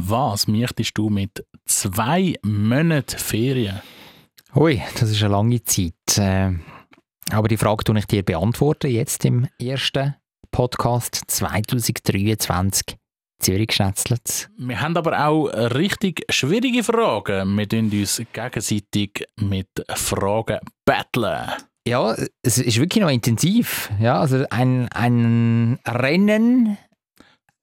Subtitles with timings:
[0.00, 3.80] Was möchtest du mit zwei Monaten Ferien?
[4.54, 6.16] Hui, das ist eine lange Zeit.
[6.16, 6.52] Äh,
[7.32, 10.14] aber die Frage tue ich dir beantworten jetzt im ersten
[10.52, 12.96] Podcast 2023.
[13.40, 14.48] Zürich schnetzelt.
[14.56, 17.56] Wir haben aber auch richtig schwierige Fragen.
[17.56, 21.50] Wir tun uns gegenseitig mit Fragen battlen.
[21.88, 23.90] Ja, es ist wirklich noch intensiv.
[24.00, 26.78] Ja, also ein, ein Rennen,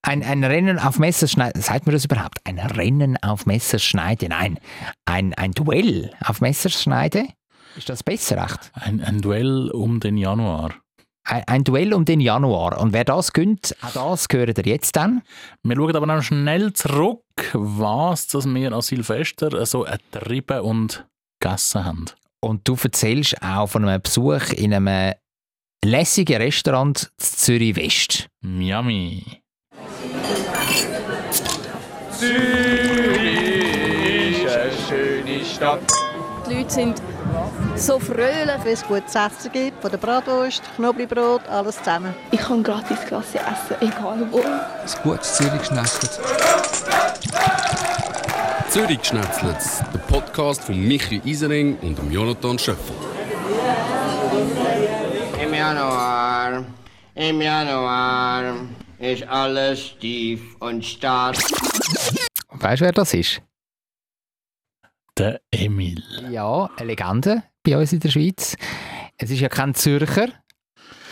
[0.06, 2.40] ein, ein Rennen auf Messerschneide, sagt man das überhaupt?
[2.44, 4.30] Ein Rennen auf Messerschneide?
[4.30, 4.60] Nein,
[5.06, 7.28] ein, ein Duell auf Messerschneide?
[7.76, 8.72] Ist das besser, echt?
[8.74, 10.76] Ein, ein Duell um den Januar.
[11.24, 12.80] Ein, ein, Duell um den Januar.
[12.80, 15.24] Und wer das gönnt, auch das gehört ihr jetzt dann.
[15.64, 21.08] Wir schauen aber noch schnell zurück, was das wir an Silvester so ertrieben und
[21.40, 22.06] gegessen haben.
[22.42, 25.16] Und du erzählst auch von einem Besuch in einem
[25.84, 28.28] lässigen Restaurant Zürich West.
[28.42, 29.45] Miami.
[32.18, 33.54] Zürich
[34.44, 35.80] ist eine schöne Stadt.
[36.48, 37.02] Die Leute sind
[37.76, 38.56] so fröhlich.
[38.64, 42.14] Wenn es gutes Essen gibt, von der Bratwurst, Knoblauchbrot, alles zusammen.
[42.32, 44.40] Ich kann gratis Klasse essen, egal wo.
[44.40, 46.20] Ein gutes Zürich geschnetzelt.
[48.70, 49.58] Zürich geschnetzelt,
[49.94, 52.96] der Podcast von Michi Isering und dem Jonathan Schöffel.
[55.42, 56.64] Im Januar,
[57.16, 58.44] im Januar
[59.00, 61.34] ist alles tief und starr.
[62.50, 63.42] Weißt du, wer das ist?
[65.18, 66.04] Der Emil.
[66.30, 68.56] Ja, eine Legende bei uns in der Schweiz.
[69.18, 70.30] Es ist ja kein Zürcher,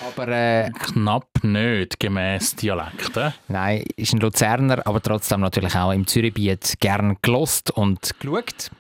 [0.06, 0.28] aber...
[0.28, 3.16] Äh, Knapp nicht, gemäß Dialekt.
[3.18, 3.32] Äh?
[3.48, 8.72] Nein, ist ein Luzerner, aber trotzdem natürlich auch im Zürichbiet gern gelost und geschaut.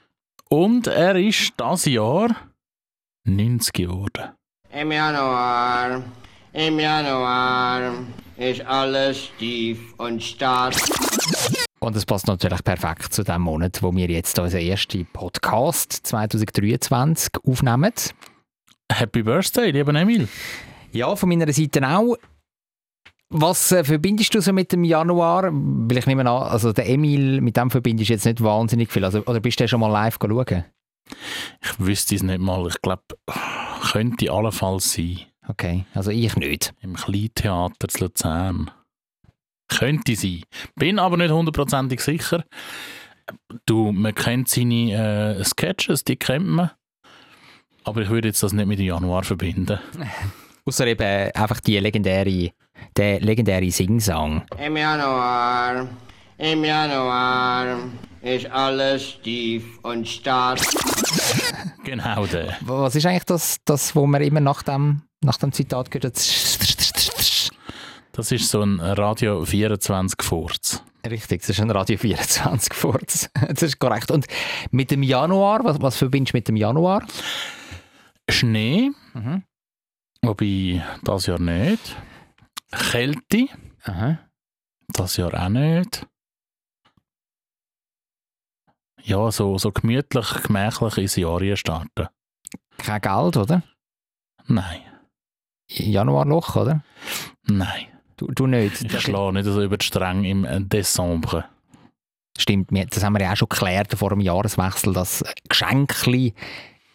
[0.50, 2.36] Und er ist das Jahr
[3.26, 4.34] 90 geworden.
[4.72, 6.04] Im Januar,
[6.52, 7.94] im Januar
[8.38, 10.72] ist alles tief und starr.
[11.80, 17.32] Und es passt natürlich perfekt zu dem Monat, wo wir jetzt unseren ersten Podcast 2023
[17.46, 17.94] aufnehmen.
[18.92, 20.28] Happy Birthday, lieber Emil.
[20.92, 22.16] Ja, von meiner Seite auch.
[23.30, 25.50] Was äh, verbindest du so mit dem Januar?
[25.52, 29.04] Weil ich nehme an, also der Emil, mit dem verbindest du jetzt nicht wahnsinnig viel.
[29.04, 30.66] Also, oder bist du schon mal live schauen?
[31.62, 32.68] Ich wüsste es nicht mal.
[32.68, 33.04] Ich glaube,
[33.92, 35.22] könnte allenfalls sein.
[35.48, 36.74] Okay, also ich nicht.
[36.82, 38.72] Im Kleintheater zu Luzern.
[39.68, 40.44] Könnte sein.
[40.76, 42.44] Bin aber nicht hundertprozentig sicher.
[43.66, 46.72] Du, man kennt seine äh, Sketches, die kennt man.
[47.84, 49.80] Aber ich würde jetzt das nicht mit dem Januar verbinden.
[50.66, 52.52] Außer eben einfach die legendäre,
[52.96, 54.46] der legendäre Singsang.
[54.58, 55.90] Im Januar,
[56.38, 57.78] im Januar
[58.24, 60.56] ist alles tief und starr.
[61.84, 62.56] Genau der.
[62.62, 66.14] Was ist eigentlich das, das wo man immer nach dem, nach dem Zitat gehört hat?
[68.14, 70.82] Das ist so ein Radio 24 Furz.
[71.06, 73.30] Richtig, das ist ein Radio 24 Furz.
[73.50, 74.12] Das ist korrekt.
[74.12, 74.28] Und
[74.72, 77.06] mit dem Januar, was, was verbindest du mit dem Januar?
[78.30, 78.92] Schnee.
[79.14, 79.44] Mhm.
[80.22, 81.98] Wobei, das Jahr nicht.
[82.72, 83.48] Kälte.
[83.84, 84.20] Aha.
[84.88, 86.08] Das Jahr auch nicht.
[89.04, 92.08] Ja, so, so gemütlich, gemächlich ins Jahr starten.
[92.78, 93.62] Kein Geld, oder?
[94.48, 94.82] Nein.
[95.68, 96.84] Januarloch, oder?
[97.46, 97.88] Nein.
[98.18, 98.82] Du, du nicht?
[98.84, 101.46] Ich schlage nicht so über die Stränge im Dezember.
[102.38, 106.34] Stimmt, das haben wir ja auch schon geklärt vor dem Jahreswechsel, dass Geschenke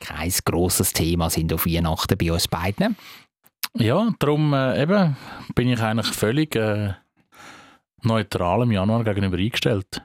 [0.01, 2.97] kein grosses Thema sind auf Weihnachten bei uns beiden.
[3.75, 5.17] Ja, darum äh, eben
[5.55, 6.95] bin ich eigentlich völlig äh,
[8.03, 10.03] neutral im Januar gegenüber eingestellt.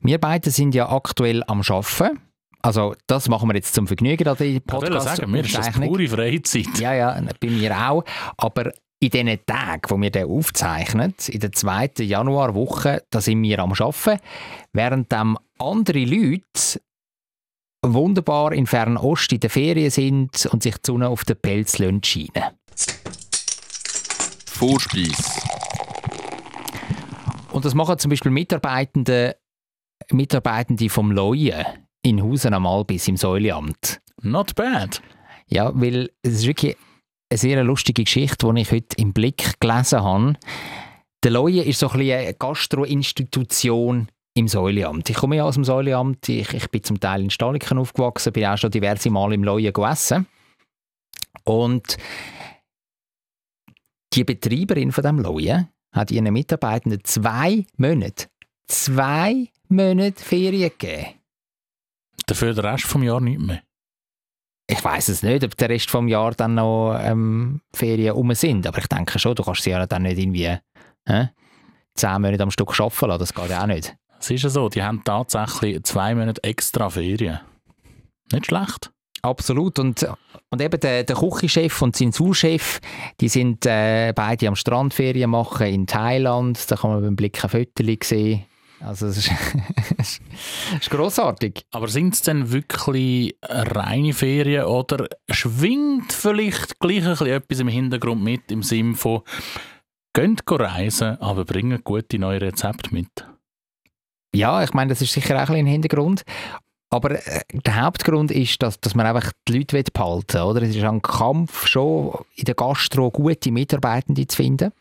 [0.00, 2.20] Wir beide sind ja aktuell am Arbeiten.
[2.60, 5.06] Also das machen wir jetzt zum Vergnügen an die Podcast.
[5.06, 6.78] Ich sagen, mir ist das pure Freizeit.
[6.78, 8.04] Ja, ja, bei mir auch.
[8.36, 13.60] Aber in diesen Tagen, wo wir den aufzeichnen, in der zweiten Januarwoche, da sind wir
[13.60, 14.20] am Arbeiten,
[14.72, 16.80] während dann andere Leute
[17.86, 22.02] wunderbar in Fernost in der Ferien sind und sich die Sonne auf den Pelz scheinen.
[24.46, 25.57] Vorspeis.
[27.52, 29.36] Und das machen zum Beispiel Mitarbeitende,
[30.10, 31.64] Mitarbeitende vom Leuen
[32.02, 34.00] in Hausen am Albis im Säuleamt.
[34.22, 35.02] Not bad.
[35.48, 36.76] Ja, weil es ist wirklich
[37.30, 40.34] eine sehr lustige Geschichte, die ich heute im Blick gelesen habe.
[41.24, 45.10] Der Leuen ist so ein bisschen eine Gastroinstitution im Säuleamt.
[45.10, 48.46] Ich komme ja aus dem Säuleamt, ich, ich bin zum Teil in Staliken aufgewachsen, bin
[48.46, 50.26] auch schon diverse Mal im Leuen gegessen.
[51.44, 51.96] Und
[54.12, 58.26] die Betreiberin von dem Leuen hat ihren Mitarbeitenden zwei Monate,
[58.66, 61.14] zwei Monate Ferien gegeben.
[62.26, 63.62] Dafür den Rest vom Jahr nicht mehr.
[64.70, 68.66] Ich weiß es nicht, ob der Rest vom Jahr dann noch ähm, Ferien um sind,
[68.66, 70.58] aber ich denke schon, du kannst sie ja dann nicht irgendwie
[71.06, 71.26] äh,
[71.94, 73.96] zehn Monate am Stück arbeiten lassen, das geht ja auch nicht.
[74.20, 77.40] Es ist ja so, die haben tatsächlich zwei Monate extra Ferien.
[78.32, 78.90] Nicht schlecht.
[79.22, 79.78] Absolut.
[79.78, 80.06] Und,
[80.50, 82.80] und eben der, der Küchenchef und sein Sauchef,
[83.20, 86.70] die sind äh, beide am Strandferien machen in Thailand.
[86.70, 88.44] Da kann man beim Blick ein Foto sehen.
[88.80, 89.30] Also es ist,
[89.98, 90.20] es
[90.80, 91.64] ist grossartig.
[91.72, 97.68] Aber sind es denn wirklich reine Ferien oder schwingt vielleicht gleich ein bisschen etwas im
[97.68, 99.22] Hintergrund mit, im Sinne von
[100.14, 103.26] «Geht reisen, aber bringen gute neue Rezepte mit»?
[104.34, 106.24] Ja, ich meine, das ist sicher auch ein bisschen ein Hintergrund.
[106.90, 110.42] Aber äh, der Hauptgrund ist, dass, dass man einfach die Leute behalten will.
[110.42, 110.62] Oder?
[110.62, 114.72] Es ist ein Kampf, schon in der Gastro gute Mitarbeitende zu finden.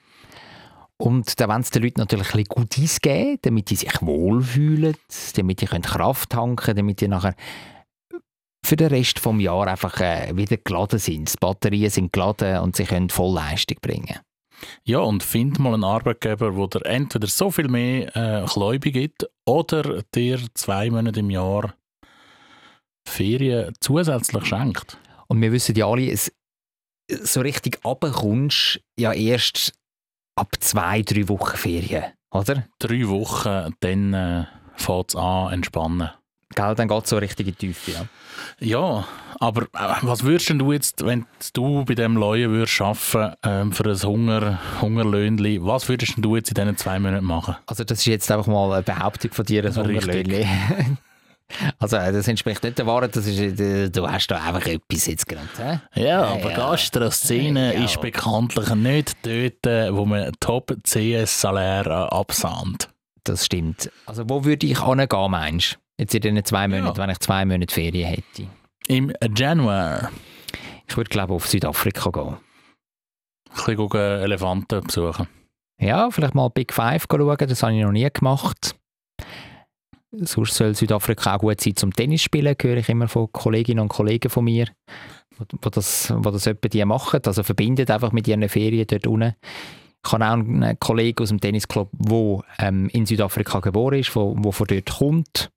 [1.00, 4.96] Und da wollen sie den Leuten natürlich ein bisschen Goodies geben, damit sie sich wohlfühlen,
[5.36, 7.36] damit sie Kraft tanken können, damit sie nachher
[8.66, 11.32] für den Rest des Jahres einfach äh, wieder geladen sind.
[11.32, 14.20] Die Batterien sind geladen und sie können voll Leistung bringen.
[14.84, 19.28] Ja, und find mal einen Arbeitgeber, wo dir entweder so viel mehr äh, Gläubig gibt
[19.46, 21.76] oder dir zwei Monate im Jahr
[23.08, 24.98] Ferien zusätzlich schenkt.
[25.28, 26.32] Und wir wissen ja alle, es,
[27.10, 29.74] so richtig runterkommst ja erst
[30.36, 32.68] ab zwei, drei Wochen Ferien, oder?
[32.80, 34.46] Drei Wochen, dann äh,
[34.76, 36.10] fängt es an, entspannen.
[36.56, 38.08] Gell, dann geht es so richtig in die Tiefe, ja.
[38.60, 39.08] Ja,
[39.40, 43.90] aber äh, was würdest du jetzt, wenn du bei dem Leuen würdest arbeiten ähm, für
[43.90, 47.56] ein Hunger, Hungerlöhnli, was würdest du jetzt in diesen zwei Monaten machen?
[47.66, 50.48] Also das ist jetzt einfach mal eine Behauptung von dir, ein Hungerlöhnli.
[51.80, 55.08] Also äh, das entspricht nicht der Wahrheit, das ist, äh, du hast da einfach etwas
[55.08, 55.82] jetzt gerade.
[55.96, 56.58] Ja, ja, aber ja.
[56.58, 57.84] Gastro-Szene ja.
[57.84, 62.90] ist bekanntlich nicht dort, wo man Top-CS-Salär absahnt.
[63.24, 63.92] Das stimmt.
[64.06, 65.78] Also wo würde ich angehen, meinst du?
[66.00, 67.04] Jetzt in diesen zwei Monaten, ja.
[67.04, 68.48] wenn ich zwei Monate Ferien hätte.
[68.88, 70.12] Im Januar?
[70.88, 72.38] Ich würde glaube auf Südafrika gehen.
[73.50, 75.28] Ein bisschen Elefanten besuchen.
[75.80, 78.77] Ja, vielleicht mal Big Five schauen, das habe ich noch nie gemacht.
[80.22, 83.90] Sonst soll Südafrika auch gut sein zum Tennis spielen, höre ich immer von Kolleginnen und
[83.90, 84.68] Kollegen von mir,
[85.40, 87.22] die das, wo das die machen.
[87.26, 89.36] Also verbindet einfach mit ihren Ferien dort unten.
[90.06, 94.52] Ich habe auch einen Kollegen aus dem Tennisclub, der ähm, in Südafrika geboren ist, der
[94.52, 95.50] von dort kommt.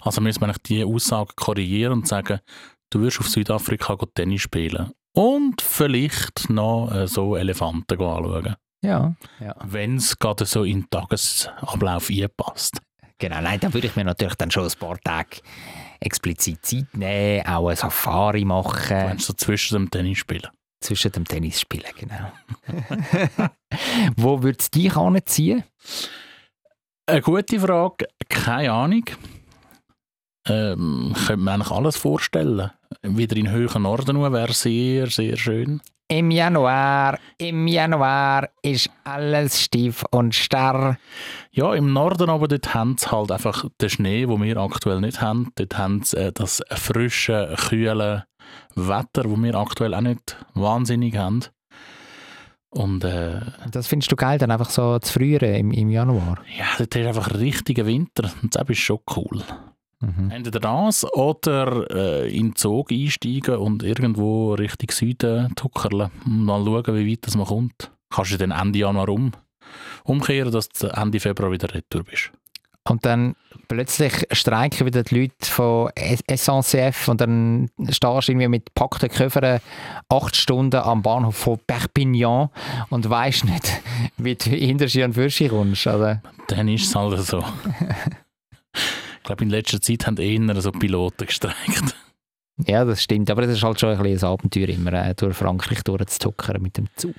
[0.00, 2.40] Also müssen wir diese Aussage korrigieren und sagen,
[2.90, 8.56] du wirst auf Südafrika Tennis spielen und vielleicht noch äh, so Elefanten anschauen.
[8.82, 9.14] Ja.
[9.40, 9.54] ja.
[9.64, 12.80] Wenn es gerade so in den Tagesablauf einpasst.
[13.22, 15.42] Genau, nein, da würde ich mir natürlich dann schon ein paar Tage
[16.00, 18.88] explizit Zeit nehmen, auch ein Safari machen.
[18.88, 20.48] Du meinst so zwischen dem Tennis spielen?
[20.80, 22.32] Zwischen dem Tennis spielen, genau.
[24.16, 25.62] Wo würde es dich anziehen?
[27.06, 29.04] Eine gute Frage, keine Ahnung.
[30.48, 32.70] Ähm, könnte man eigentlich alles vorstellen.
[33.02, 35.80] Wieder in höheren Norden wäre sehr, sehr schön.
[36.08, 40.98] Im Januar, im Januar ist alles steif und starr.
[41.52, 45.22] Ja, im Norden aber dort haben sie halt einfach den Schnee, den wir aktuell nicht
[45.22, 45.52] haben.
[45.54, 48.24] Dort haben sie äh, das frische, kühle
[48.74, 51.44] Wetter, das wir aktuell auch nicht wahnsinnig haben.
[52.68, 53.40] Und, äh,
[53.70, 56.38] das findest du geil, dann einfach so zu frieren im, im Januar?
[56.58, 59.42] Ja, dort ist einfach richtiger Winter und das ist schon cool.
[60.02, 60.30] Mhm.
[60.30, 66.64] Entweder das oder äh, in den Zug einsteigen und irgendwo Richtung Süden tuckerle und mal
[66.64, 67.92] schauen, wie weit das man kommt.
[68.10, 69.30] Kannst du dann Ende Januar um,
[70.04, 72.32] umkehren, dass du Ende Februar wieder retour bist.
[72.88, 73.36] Und dann
[73.68, 79.60] plötzlich streiken wieder die Leute von SNCF und dann stehst du irgendwie mit packten Köfern
[80.08, 82.50] acht Stunden am Bahnhof von Perpignan
[82.90, 83.80] und weißt nicht,
[84.16, 85.86] wie du hinter an Fürschi kommst.
[85.86, 86.18] Also.
[86.48, 87.44] Dann ist es halt so.
[89.22, 91.94] Ich glaube, in letzter Zeit haben eher so Piloten gestreikt.
[92.66, 93.30] Ja, das stimmt.
[93.30, 96.86] Aber es ist halt schon ein, ein Abenteuer, immer äh, durch Frankreich durchzuzuckern mit dem
[96.96, 97.14] Zug.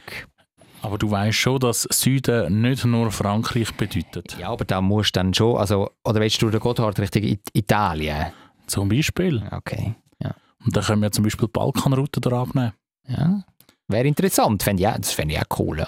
[0.84, 4.38] Aber du weißt schon, dass Süden nicht nur Frankreich bedeutet.
[4.40, 8.28] Ja, aber da musst du dann schon, also, oder willst du den Gotthard Richtung Italien?
[8.68, 9.44] Zum Beispiel.
[9.52, 10.36] Okay, ja.
[10.64, 12.74] Und dann können wir zum Beispiel die Balkanroute da abnehmen.
[13.08, 13.44] Ja,
[13.88, 14.62] wäre interessant.
[14.62, 15.86] Fänd ich, das fände ich auch cool.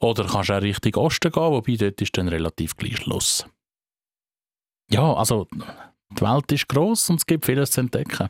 [0.00, 3.46] Oder kannst du auch Richtung Osten gehen, wobei dort ist dann relativ gleich Schluss.
[4.90, 8.28] Ja, also die Welt ist gross und es gibt vieles zu entdecken.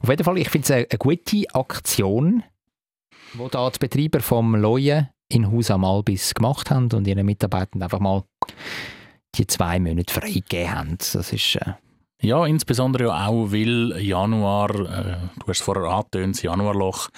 [0.00, 2.42] Auf jeden Fall, ich finde es eine, eine, gute Aktion,
[3.34, 7.82] die da die Betreiber vom Leuen in Haus am Albis gemacht haben und ihren Mitarbeitern
[7.82, 8.22] einfach mal
[9.34, 10.98] die zwei Monate freigegeben haben.
[10.98, 11.56] Das ist...
[11.56, 11.74] Äh
[12.22, 17.10] ja, insbesondere auch, weil Januar, äh, du hast es vorher angetönt, das Januarloch.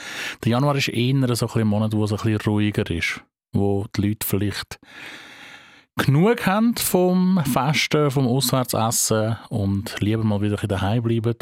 [0.42, 3.20] Der Januar ist eher so ein Monat, wo es ein bisschen ruhiger ist,
[3.52, 4.80] wo die Leute vielleicht
[5.98, 11.36] genug haben vom Festen, vom Auswärtsessen und lieber mal wieder daheim bleiben,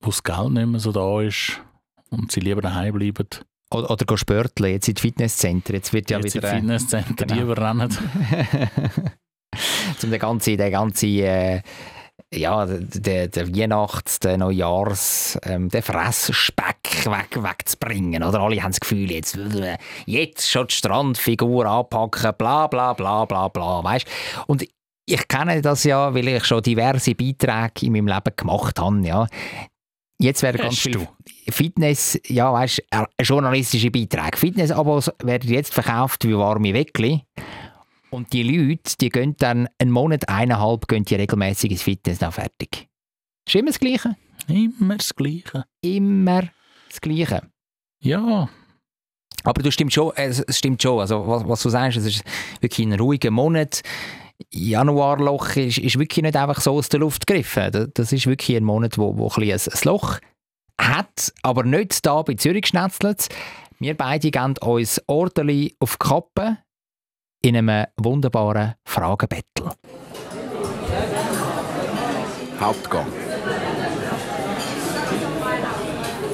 [0.00, 1.60] wo das Geld nicht mehr so da ist
[2.10, 3.28] und sie lieber daheim bleiben.
[3.70, 5.74] Oder, oder gehen spörteln, jetzt in die Fitnesscenter.
[5.74, 6.48] Jetzt wird ja jetzt wieder...
[6.48, 7.34] Fitnesscenter, genau.
[7.34, 7.88] die überrennen.
[10.02, 11.62] um den ganzen, den ganzen äh,
[12.34, 18.22] ja, der, der Weihnachts-, der Neujahrs-, ähm, den Fressspeck weg, wegzubringen.
[18.22, 18.40] Oder?
[18.40, 19.38] Alle haben das Gefühl, jetzt,
[20.06, 23.84] jetzt schon die Strandfigur anpacken, bla bla bla bla bla.
[23.84, 24.06] Weißt?
[24.46, 24.66] Und
[25.04, 29.06] ich kenne das ja, weil ich schon diverse Beiträge in meinem Leben gemacht habe.
[29.06, 29.26] Ja.
[30.18, 31.08] Jetzt werden ganz viele
[31.50, 32.82] Fitness, ja, weißt,
[33.20, 34.36] journalistische Beiträge.
[34.36, 37.22] Fitness-Abos werden jetzt verkauft wie warme Weckli.
[38.12, 42.34] Und die Leute, die gehen dann einen Monat, eineinhalb, gehen die regelmäßig ins Fitness noch
[42.34, 42.88] fertig.
[43.46, 44.16] Ist immer das Gleiche?
[44.48, 45.64] Immer das Gleiche.
[45.80, 46.42] Immer
[46.90, 47.40] das Gleiche.
[48.02, 48.50] Ja.
[49.44, 51.00] Aber du stimmt schon, es stimmt schon.
[51.00, 52.24] Also, was, was du sagst, es ist
[52.60, 53.80] wirklich ein ruhiger Monat.
[54.50, 57.90] Januarloch ist, ist wirklich nicht einfach so aus der Luft gegriffen.
[57.94, 60.18] Das ist wirklich ein Monat, wo, wo ein, ein Loch
[60.78, 63.28] hat, aber nicht da bei Zürich schnetzelt.
[63.78, 66.58] Wir beide geben uns ordentlich auf die Kappe
[67.42, 69.72] in einem wunderbaren Fragenbattle.
[72.60, 73.06] Hauptgang.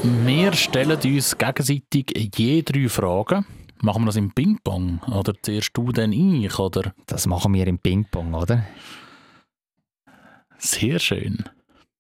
[0.03, 3.47] Wir stellen uns gegenseitig je drei Fragen.
[3.81, 5.01] Machen wir das im Ping-Pong?
[5.11, 6.59] Oder zuerst du, dann ich?
[6.59, 6.93] Oder?
[7.07, 8.65] Das machen wir im Ping-Pong, oder?
[10.59, 11.45] Sehr schön.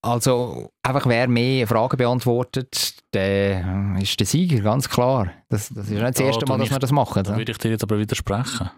[0.03, 5.33] Also, einfach wer mehr Fragen beantwortet, der ist der Sieger, ganz klar.
[5.49, 7.25] Das, das ist nicht das erste Mal, dass wir das machen.
[7.25, 8.71] Da würde ich dir jetzt aber widersprechen.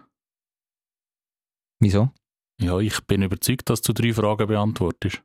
[1.81, 2.09] Wieso?
[2.59, 5.21] Ja, ich bin überzeugt, dass du drei Fragen beantwortest.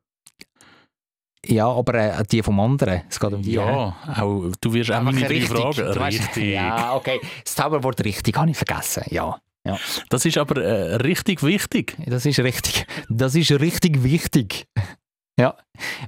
[1.44, 3.02] Ja, aber äh, die vom anderen.
[3.08, 3.52] Es geht um die.
[3.52, 5.42] Ja, auch, du wirst auch meine drei.
[5.42, 5.80] Fragen.
[5.80, 6.54] Richtig.
[6.54, 7.20] Ja, okay.
[7.44, 9.04] Das Zauberwort richtig habe ich vergessen.
[9.10, 9.38] Ja.
[9.64, 9.78] ja.
[10.08, 11.96] Das ist aber äh, richtig wichtig.
[12.06, 12.86] Das ist richtig.
[13.08, 14.66] Das ist richtig wichtig.
[15.38, 15.56] Ja.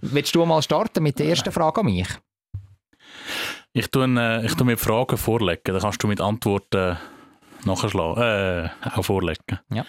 [0.01, 2.09] Willst du mal starten mit der ersten Frage an mich?
[3.75, 6.97] Ich tue, äh, ich tue mir Fragen vorlegen, dann kannst du mit Antworten
[7.65, 9.59] nachschlagen, äh, auch vorlegen.
[9.73, 9.85] Ja.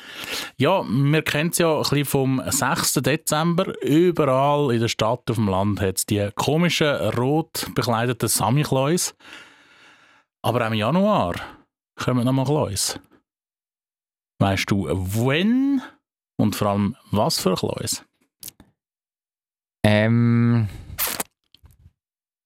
[0.57, 2.93] Ja, wir kennen es ja ein bisschen vom 6.
[2.95, 3.73] Dezember.
[3.81, 9.15] Überall in der Stadt, auf dem Land hat es die komischen, rot bekleideten Samichlaus.
[10.41, 11.35] Aber auch im Januar
[11.95, 12.99] kommen nochmal Klaus.
[14.39, 15.81] Weißt du, wann
[16.37, 18.03] und vor allem was für Klaus?
[19.83, 20.69] Ähm.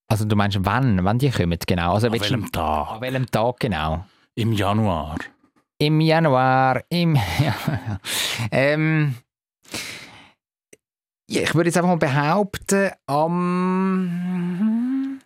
[0.08, 1.94] Also du meinst, wann, wann die kommen, genau?
[1.94, 2.92] Also, An welchem Tag?
[2.92, 4.06] An welchem Tag, genau?
[4.36, 5.18] Im Januar.
[5.78, 7.16] Im Januar, im...
[7.40, 8.00] Ja,
[8.52, 9.16] ähm,
[11.28, 15.20] ich würde jetzt einfach mal behaupten, am...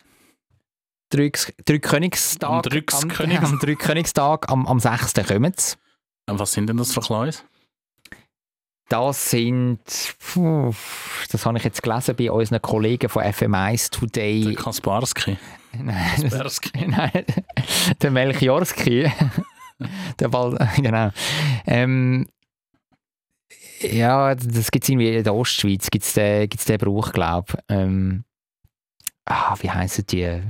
[1.10, 2.50] Drückkönigstag...
[2.50, 5.14] Am Drückskönigs- Am, am Drückkönigstag, am, am 6.
[5.26, 5.76] kommen sie.
[6.26, 7.44] Was sind denn das für Klaus?
[8.90, 9.80] Das sind...
[11.30, 14.54] Das habe ich jetzt gelesen bei unseren Kollegen von FM1 Der Today.
[14.54, 15.38] Kasparski.
[15.82, 17.24] Nein,
[18.02, 19.10] der Melchiorski.
[20.18, 21.10] der Ball, genau.
[21.66, 22.26] Ähm,
[23.80, 27.52] ja, das gibt es irgendwie in der Ostschweiz, gibt es den, gibt's den Brauch, glaube
[27.52, 27.74] ich.
[27.76, 28.24] Ähm,
[29.24, 30.42] ah, wie heissen die?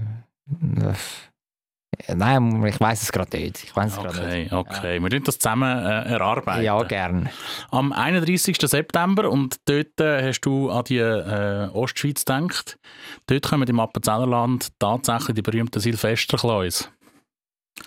[2.07, 3.64] Äh, Nein, ich weiß es gerade nicht.
[3.64, 4.52] Ich weiß es gerade nicht.
[4.52, 5.02] Okay, okay.
[5.02, 6.64] Wir tun das zusammen äh, erarbeiten.
[6.64, 7.28] Ja, gern.
[7.71, 8.57] Am 31.
[8.61, 12.78] September, und dort äh, hast du an die äh, Ostschweiz gedacht,
[13.26, 16.85] dort kommen im Appenzellerland tatsächlich die berühmten Silvesterkläuse.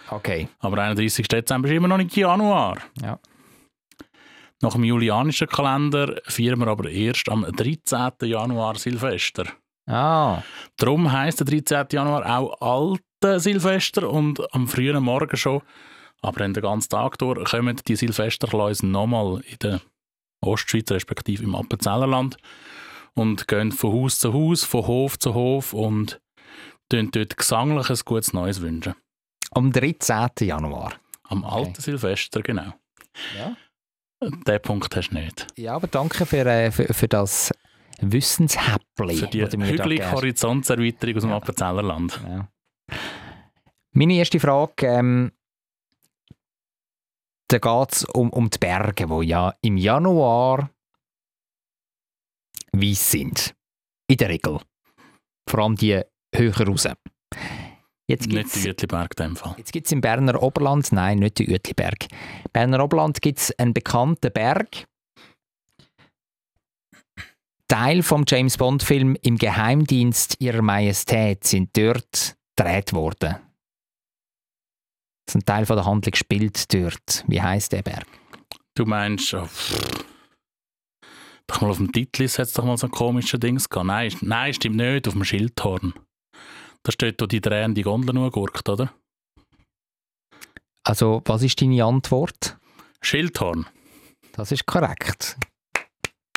[0.10, 0.48] Okay.
[0.60, 1.28] Aber 31.
[1.28, 2.78] Dezember ist immer noch nicht Januar.
[3.02, 3.20] Ja.
[4.62, 8.12] Nach dem julianischen Kalender feiern wir aber erst am 13.
[8.22, 9.46] Januar Silvester.
[9.88, 10.44] Ah,
[10.78, 11.88] Darum heisst der 13.
[11.92, 15.62] Januar auch alte Silvester und am frühen Morgen schon,
[16.22, 19.82] aber in den ganzen Tag durch, kommen die Silvesterkläuse nochmal in der
[20.42, 22.38] Ostschweiz, respektive im Appenzellerland
[23.14, 26.20] und gehen von Haus zu Haus, von Hof zu Hof und
[26.90, 28.96] tun dort gesanglich ein gutes Neues wünschen.
[29.52, 30.30] am 13.
[30.42, 30.94] Januar.
[31.24, 32.74] Am alten Silvester, genau.
[33.38, 33.56] Ja.
[34.22, 35.48] Den Punkt hast du nicht.
[35.58, 37.52] Ja, aber danke für, äh, für, für das
[38.02, 39.16] Wissenshäppli.
[39.16, 40.12] Für die hügelige gibst.
[40.12, 41.38] Horizontserweiterung aus dem Ja.
[41.38, 42.22] Appenzellerland.
[42.28, 42.48] Ja.
[43.94, 45.32] Meine erste Frage, ähm,
[47.50, 50.70] da geht es um, um die Berge, die ja im Januar
[52.72, 53.54] weiss sind.
[54.08, 54.60] In der Regel.
[55.50, 56.02] Vor allem die
[56.34, 56.88] höher raus.
[58.08, 59.56] Jetzt Nicht gibt's, der Jütliberg in dem Fall.
[59.58, 62.08] jetzt gibt's im Berner Oberland, nein, nicht der Uetliberg.
[62.12, 64.86] Im Berner Oberland gibt es einen bekannten Berg.
[67.68, 73.36] Teil vom James Bond Film im Geheimdienst ihrer Majestät sind dort gedreht worden.
[75.26, 77.24] Das ist ein Teil von der Handlung spielt dort.
[77.28, 78.08] Wie heißt der Berg?
[78.76, 80.06] Du meinst, oh, pff.
[81.48, 83.88] doch mal auf dem Titel hat es doch mal so ein komisches Dings gehabt.
[83.88, 85.94] Nein, nein, stimmt nicht, auf dem Schildhorn.
[86.84, 88.94] Da steht da die drehende Gondel nur gurkt, oder?
[90.84, 92.58] Also, was ist deine Antwort?
[93.02, 93.68] Schildhorn.
[94.34, 95.38] Das ist korrekt.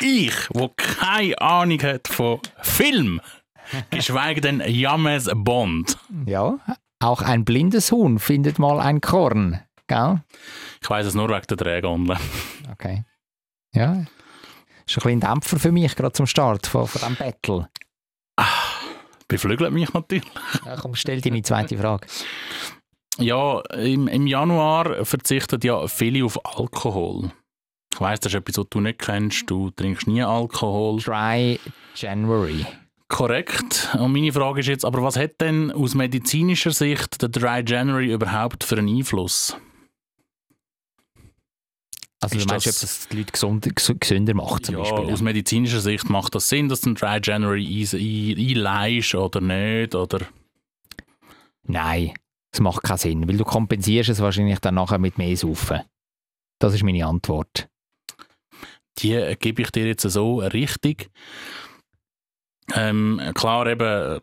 [0.00, 3.20] Ich, wo keine Ahnung hat von Film,
[3.90, 5.98] geschweige denn James Bond.
[6.26, 6.58] Ja,
[7.00, 9.60] auch ein blindes Huhn findet mal ein Korn.
[9.86, 10.22] Gell?
[10.80, 12.16] Ich weiß es nur wegen der Drehgondel.
[12.72, 13.04] Okay.
[13.74, 14.04] Ja.
[14.86, 17.68] Ist ein bisschen Dämpfer für mich, gerade zum Start von, von diesem Battle.
[19.28, 20.24] Beflügelt mich natürlich.
[20.64, 22.06] Ja, komm, stell deine zweite Frage.
[23.18, 27.30] Ja, im, im Januar verzichten ja viele auf Alkohol.
[27.92, 29.48] Ich weiss, das ist etwas, was du nicht kennst.
[29.48, 31.00] Du trinkst nie Alkohol.
[31.00, 31.60] Dry
[31.94, 32.66] January.
[33.14, 33.90] Korrekt.
[33.96, 38.12] Und meine Frage ist jetzt, aber was hat denn aus medizinischer Sicht der Dry January
[38.12, 39.56] überhaupt für einen Einfluss?
[42.20, 44.80] Also Ist du meinst, das- ob das die Leute gesund, ges- gesünder macht zum ja,
[44.80, 45.12] Beispiel?
[45.12, 49.40] aus medizinischer Sicht macht das Sinn, dass du einen Dry January ein- ein- einleihst oder
[49.40, 49.94] nicht?
[49.94, 50.20] Oder?
[51.68, 52.14] Nein,
[52.50, 55.82] das macht keinen Sinn, weil du kompensierst es wahrscheinlich dann nachher mit mehr Saufen.
[56.58, 57.68] Das ist meine Antwort.
[58.98, 61.10] Die gebe ich dir jetzt so richtig.
[62.74, 64.20] Ähm, klar, eben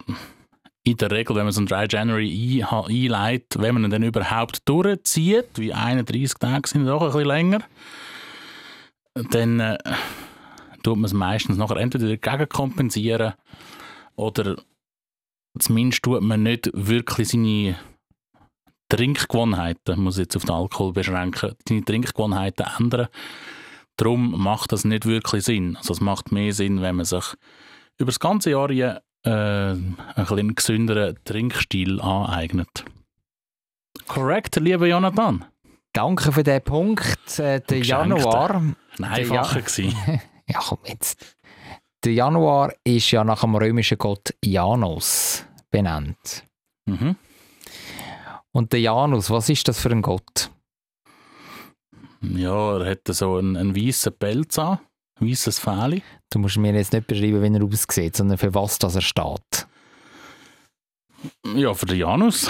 [0.84, 4.04] in der Regel, wenn man so einen Dry January ein- einleitet, wenn man ihn dann
[4.04, 7.60] überhaupt durchzieht, wie 31 Tage sind doch ein bisschen länger,
[9.30, 9.78] dann äh,
[10.84, 13.34] tut man es meistens nachher entweder dagegen kompensieren
[14.16, 14.56] oder
[15.60, 17.78] zumindest tut man nicht wirklich seine
[18.90, 23.08] Trinkgewohnheiten, muss ich jetzt auf den Alkohol beschränken, seine Trinkgewohnheiten ändern.
[23.98, 25.76] Darum macht das nicht wirklich Sinn.
[25.78, 27.36] Also es macht mehr Sinn, wenn man sich
[28.02, 32.86] über das ganze Jahr hin, äh, einen gesünderen Trinkstil aneignet.
[34.08, 35.46] Korrekt, lieber Jonathan.
[35.94, 37.40] Danke für den Punkt.
[37.40, 37.80] Äh, der.
[37.80, 38.56] Januar.
[38.56, 40.20] Ein Der einfacher Ja-.
[40.48, 41.38] Ja, komm jetzt.
[42.04, 46.44] Der Januar ist ja nach dem römischen Gott Janus benannt.
[46.86, 47.16] Mhm.
[48.52, 50.52] Und der Janus, was ist das für ein Gott?
[52.22, 54.80] Ja, er hat so einen, einen weißen Pelz an,
[55.22, 56.02] weißes Fähli.
[56.30, 59.68] Du musst mir jetzt nicht beschreiben, wie er aussieht, sondern für was das er steht.
[61.56, 62.50] Ja, für den Janus.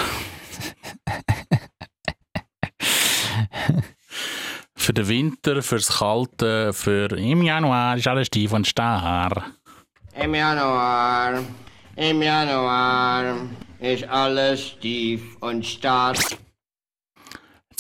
[4.76, 9.54] für den Winter, fürs Kalte, für im Januar ist alles tief und starr.
[10.16, 11.44] Im Januar,
[11.96, 13.36] im Januar
[13.80, 16.16] ist alles tief und starr.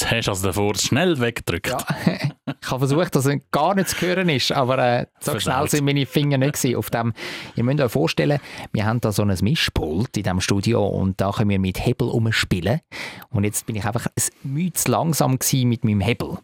[0.01, 1.67] Jetzt hast du also davor schnell weggedrückt.
[1.67, 1.85] Ja.
[2.05, 5.41] ich habe versucht, dass es gar nicht zu hören ist, aber äh, so Versaut.
[5.41, 6.75] schnell sind meine Finger nicht gewesen.
[6.75, 7.13] Auf dem,
[7.55, 8.39] ihr müsst euch vorstellen,
[8.71, 12.07] wir haben da so ein Mischpult in diesem Studio und da können wir mit Hebel
[12.07, 12.81] umspielen.
[13.29, 16.39] Und jetzt bin ich einfach ein Mühe zu langsam mit meinem Hebel.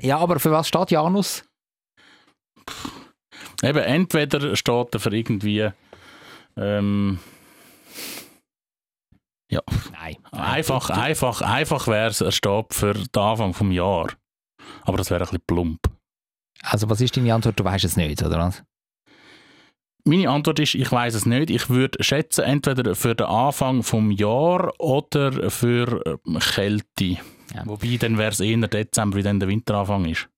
[0.00, 1.44] ja, aber für was steht Janus?
[3.62, 5.70] Eben, entweder steht er für irgendwie
[6.56, 7.20] ähm,
[9.50, 9.60] ja,
[9.92, 10.16] Nein.
[10.32, 14.08] einfach, einfach, einfach wäre es, er steht für den Anfang vom Jahr.
[14.82, 15.80] Aber das wäre ein bisschen plump.
[16.62, 17.58] Also was ist deine Antwort?
[17.58, 18.64] Du weißt es nicht, oder was?
[20.04, 21.50] Meine Antwort ist, ich weiß es nicht.
[21.50, 27.18] Ich würde schätzen, entweder für den Anfang vom Jahr oder für ähm, Kälte.
[27.52, 27.64] Ja.
[27.64, 30.28] Wobei, dann wäre es eher Dezember, wie dann der Winteranfang ist.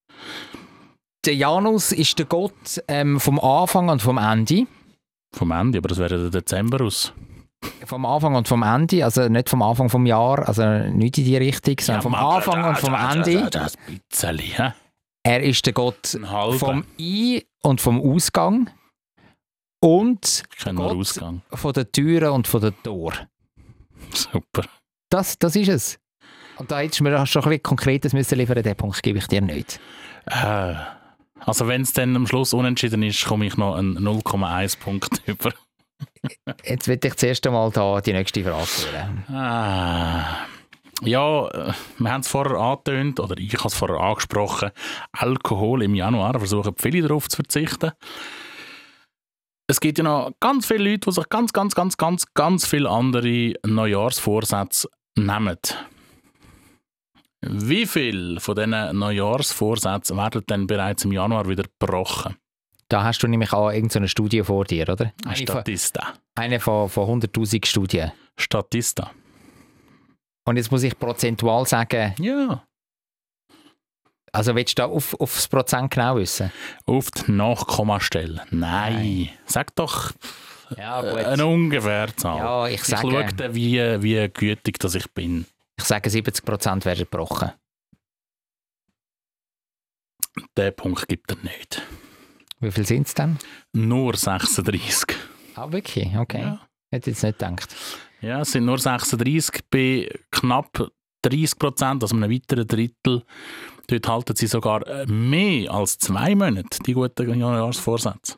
[1.27, 4.67] Der Janus ist der Gott ähm, vom Anfang und vom Ende.
[5.35, 7.13] Vom Ende, aber das wäre der Dezember aus.
[7.85, 11.37] Vom Anfang und vom Ende, also nicht vom Anfang vom Jahr, also nicht in die
[11.37, 13.51] Richtung, sondern vom aber Anfang da- und vom da- Ende.
[13.51, 13.75] da- Das
[14.11, 14.73] bisschen, hä?
[15.25, 16.19] Er ist der Gott
[16.59, 18.71] vom Ein- und vom Ausgang
[19.81, 20.79] und Gott.
[20.97, 21.43] Ausgang.
[21.53, 23.13] von der Türen und von der Tor.
[24.13, 24.65] Super.
[25.11, 25.99] Das, das ist es.
[26.59, 29.27] Und da hättest du mir schon ein bisschen Konkretes müssen liefern, den Punkt gebe ich
[29.27, 29.81] dir nicht.
[30.27, 30.75] Äh,
[31.41, 35.53] also wenn es dann am Schluss unentschieden ist, komme ich noch einen 0,1 Punkt über.
[36.65, 39.25] Jetzt will ich zuerst einmal da die nächste Frage hören.
[39.29, 40.47] Ah.
[41.03, 44.71] Ja, äh, wir haben es vorher angetönt, oder ich habe es vorher angesprochen,
[45.13, 47.93] Alkohol im Januar, versuchen viele darauf zu verzichten.
[49.71, 52.89] Es gibt ja noch ganz viele Leute, die sich ganz, ganz, ganz, ganz, ganz viele
[52.89, 55.59] andere Neujahrsvorsätze nehmen.
[57.43, 62.37] Wie viele von diesen Neujahrsvorsätzen werden denn bereits im Januar wieder gebrochen?
[62.89, 65.13] Da hast du nämlich auch irgendeine Studie vor dir, oder?
[65.25, 66.15] Eine von, Statista.
[66.35, 68.13] eine von, von 100'000 Studien.
[68.39, 69.11] Statista.
[70.47, 72.65] Und jetzt muss ich prozentual sagen, Ja.
[74.33, 76.51] also willst du da auf, das Prozent genau wissen?
[76.87, 78.45] Auf die Nachkommastelle.
[78.51, 79.29] Nein.
[79.45, 80.13] Sag doch
[80.79, 82.39] Ja, äh, eine ungefähre Zahl.
[82.39, 85.45] Ja, ich ich sage, schaue dann, wie, wie gütig dass ich bin.
[85.77, 87.53] ich sage 70% werden gebrochen.
[90.57, 91.83] Den Punkt gibt er nicht.
[92.61, 93.39] Wie viel sind es dann?
[93.73, 95.17] Nur 36.
[95.55, 96.17] Ah, wirklich?
[96.17, 96.41] Okay.
[96.41, 96.61] Ja.
[96.91, 97.75] Hätte ich jetzt nicht gedacht.
[98.21, 100.91] ja, es sind nur 36 bei knapp
[101.23, 103.25] 30 Prozent, also einem weiteren Drittel,
[103.89, 108.37] dort halten sie sogar äh, mehr als zwei Monate die guten Jahresvorsätze.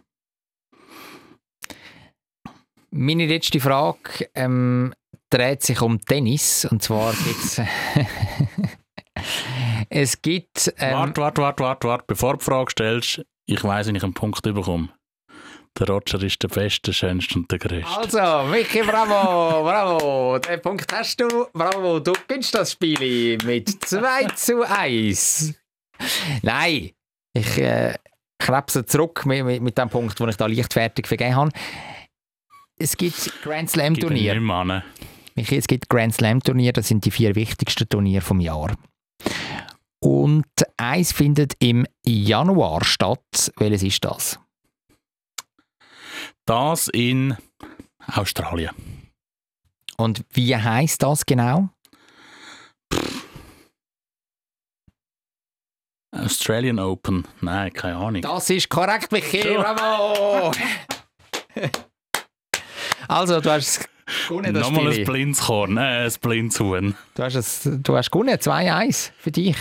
[2.91, 4.93] Meine letzte Frage ähm,
[5.31, 6.65] dreht sich um Tennis.
[6.65, 7.61] Und zwar gibt's
[9.91, 10.73] es gibt.
[10.79, 12.05] Ähm, Warte, warte, warte, warte, warte.
[12.09, 14.91] Bevor du die Frage stellst, ich weiss, wenn ich einen Punkt bekomme.
[15.79, 17.97] Der Roger ist der Beste, Schönste und der Größte.
[17.97, 20.39] Also, Michi, bravo, bravo.
[20.39, 21.47] Den Punkt hast du.
[21.53, 25.55] Bravo, du gewinnst das Spiel mit 2 zu 1.
[26.43, 26.91] Nein,
[27.35, 27.95] ich äh,
[28.39, 31.51] krebse zurück mit, mit, mit dem Punkt, den ich da leichtfertig vergeben habe.
[32.79, 34.41] Es gibt Grand Slam Turnier.
[35.35, 38.77] Michi, es gibt Grand Slam Turnier, das sind die vier wichtigsten Turniere vom Jahr.
[40.03, 43.53] Und eins findet im Januar statt.
[43.57, 44.39] Welches ist das?
[46.47, 47.37] Das in
[48.07, 48.75] Australien.
[49.97, 51.69] Und wie heißt das genau?
[56.13, 57.27] Australian Open.
[57.41, 58.23] Nein, keine Ahnung.
[58.23, 59.43] Das ist korrekt, Michi.
[59.43, 60.51] Bravo!
[63.09, 63.90] also, du hast das
[64.31, 65.05] Nochmal ein Spiel.
[65.05, 66.95] blindes Korn, äh, ein blindes Huhn.
[67.15, 69.57] Du hast, es, du hast gewonnen, 2-1 für dich.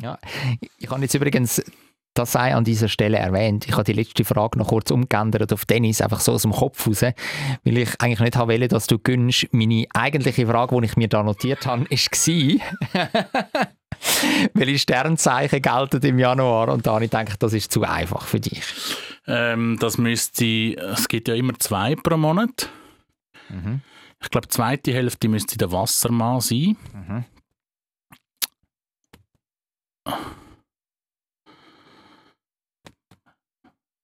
[0.00, 0.18] Ja,
[0.78, 1.62] ich habe jetzt übrigens
[2.16, 3.66] das sei an dieser Stelle erwähnt.
[3.66, 6.86] Ich habe die letzte Frage noch kurz umgeändert auf Dennis, einfach so aus dem Kopf
[6.86, 9.48] raus, weil ich eigentlich nicht haben wollte, dass du gönnst.
[9.52, 13.66] Meine eigentliche Frage, die ich mir da notiert habe, war,
[14.54, 16.68] welche Sternzeichen gelten im Januar?
[16.68, 18.62] Und da habe ich gedacht, das ist zu einfach für dich.
[19.26, 20.44] Ähm, das müsste,
[20.76, 22.68] es gibt ja immer zwei pro Monat.
[23.48, 23.80] Mhm.
[24.22, 26.76] Ich glaube, die zweite Hälfte müsste der Wassermann sein.
[26.94, 27.24] Mhm.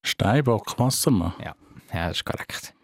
[0.04, 1.54] Steinbock, Wassermann, Ja,
[1.92, 2.74] das ist korrekt.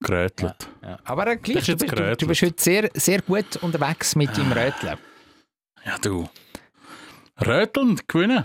[0.00, 0.68] gerötelt.
[0.82, 0.98] Ja.
[1.04, 4.52] Aber äh, gleich, du, bist- du, du bist heute sehr, sehr gut unterwegs mit deinem
[4.58, 4.98] Röteln.
[5.84, 6.28] Ja, du.
[7.40, 8.44] Rötelnd gewinnen.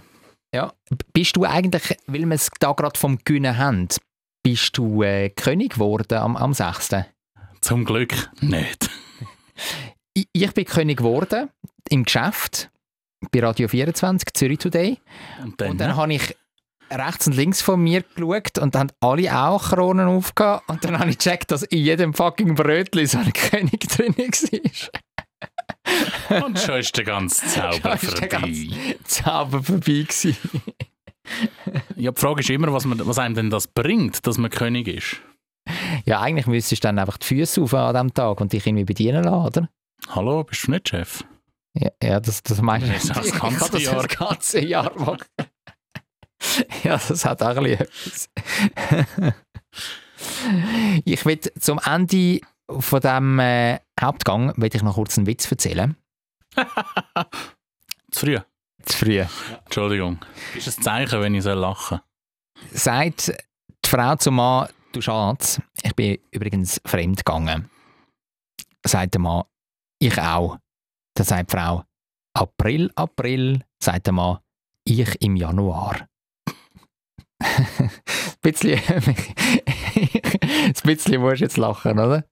[0.53, 0.73] Ja.
[1.13, 3.87] Bist du eigentlich, weil wir es da gerade vom Gewinnen haben,
[4.43, 6.95] bist du äh, König geworden am, am 6.?
[7.61, 8.89] Zum Glück nicht.
[10.15, 11.49] Ich, ich bin König geworden
[11.89, 12.69] im Geschäft
[13.31, 14.99] bei Radio 24, Zürich Today.
[15.41, 16.35] Und dann, Und dann habe ich
[16.91, 20.69] rechts und links von mir geschaut und dann haben alle auch Kronen aufgehabt.
[20.69, 25.01] Und dann habe ich gecheckt, dass in jedem fucking Brötchen so ein König drin war.
[26.43, 28.27] Und schon ist der ganze Zauber vorbei.
[28.27, 30.37] ganze Zauber vorbei gewesen.
[31.95, 34.87] Ja, die Frage ist immer, was, man, was einem denn das bringt, dass man König
[34.87, 35.21] ist.
[36.05, 38.83] Ja, eigentlich müsstest du dann einfach die Füße auf an diesem Tag und dich irgendwie
[38.83, 39.69] bedienen lassen, oder?
[40.09, 41.23] Hallo, bist du nicht Chef?
[41.75, 44.03] Ja, ja das, das meinst du Das das ganze Jahr.
[44.07, 45.25] das ganze Jahr machen.
[46.83, 48.29] ja, das hat auch ein etwas.
[51.05, 55.95] ich will zum Ende von diesem äh, Hauptgang will ich noch kurz einen Witz erzählen.
[58.11, 58.39] Zu früh.
[58.83, 59.25] Zu früh.
[59.65, 60.19] Entschuldigung.
[60.55, 61.99] Ist ein Zeichen, wenn ich soll lachen
[62.71, 63.33] Sagt
[63.85, 67.69] die Frau zum Mann, du Schatz, ich bin übrigens fremd gegangen.
[68.85, 69.43] Sagt der Mann,
[69.99, 70.57] ich auch.
[71.15, 71.83] Dann sagt die Frau,
[72.33, 74.39] April, April, sagt der Mann,
[74.83, 76.07] ich im Januar.
[77.39, 77.91] ein
[78.41, 78.79] bisschen,
[80.03, 82.25] ein bisschen musst du jetzt lachen, oder?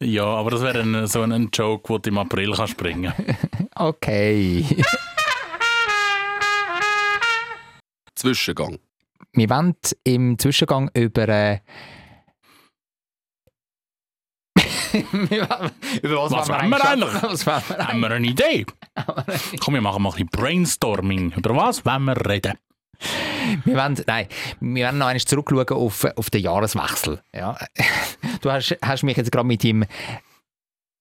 [0.00, 3.12] Ja, aber das wäre ein, so ein Joke, den du im April kannst bringen
[3.74, 4.64] Okay.
[8.14, 8.78] Zwischengang.
[9.32, 11.28] Wir wollen im Zwischengang über.
[11.28, 11.60] Äh,
[16.02, 17.08] über was, Was wollen wir eigentlich?
[17.08, 17.22] eigentlich?
[17.22, 18.66] Was wollen wir Haben wir eine Idee?
[19.60, 21.32] Komm, wir machen mal ein bisschen Brainstorming.
[21.32, 22.58] Über was wollen wir reden?
[23.64, 24.26] Wir wollen, nein,
[24.60, 27.20] wir werden noch einmal zurückschauen auf, auf den Jahreswechsel.
[27.34, 27.56] Ja.
[28.42, 29.84] Du hast, hast mich jetzt gerade mit dem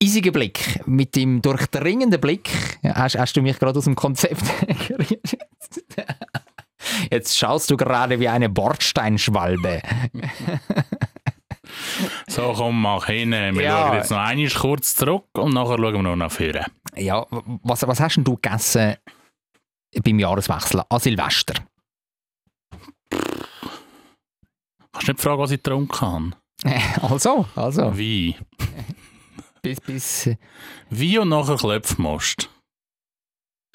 [0.02, 2.50] eisigen Blick, mit dem durchdringenden Blick,
[2.84, 4.42] hast, hast du mich gerade aus dem Konzept
[4.88, 5.40] gerissen.
[7.12, 9.82] Jetzt schaust du gerade wie eine Bordsteinschwalbe.
[12.28, 13.32] So, komm, mach hin.
[13.32, 13.88] Wir Ja.
[13.88, 16.66] schauen jetzt noch einmal kurz zurück und nachher schauen wir noch nach vorne.
[16.96, 17.26] Ja,
[17.64, 18.96] was, was hast denn du gegessen
[20.04, 21.54] beim Jahreswechsel an Silvester?
[24.94, 26.32] Kannst du nicht fragen, was ich getrunken habe?
[27.02, 28.36] Also, also, Wie?
[29.62, 30.30] bis, bis
[30.90, 32.50] Wie und nachher Klopfmost.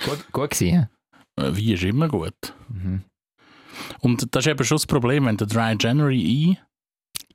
[0.04, 0.88] gut, gut gewesen.
[1.36, 1.44] ja?
[1.44, 2.54] Äh, Wie ist immer gut.
[2.68, 3.04] Mhm.
[4.00, 6.58] Und das ist eben schon das Problem, wenn der Dry January ein,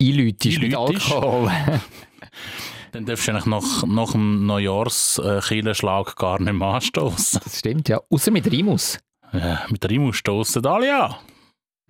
[0.02, 0.76] Einläutest mit.
[0.76, 1.52] Alkohol.
[2.92, 7.42] dann darfst du eigentlich nach, nach dem Neujahrskillenschlag gar nicht mehr anstoßen.
[7.44, 8.00] Das stimmt, ja.
[8.10, 9.00] Außer mit Rimus.
[9.34, 11.16] Äh, mit Rimus stossen alle an.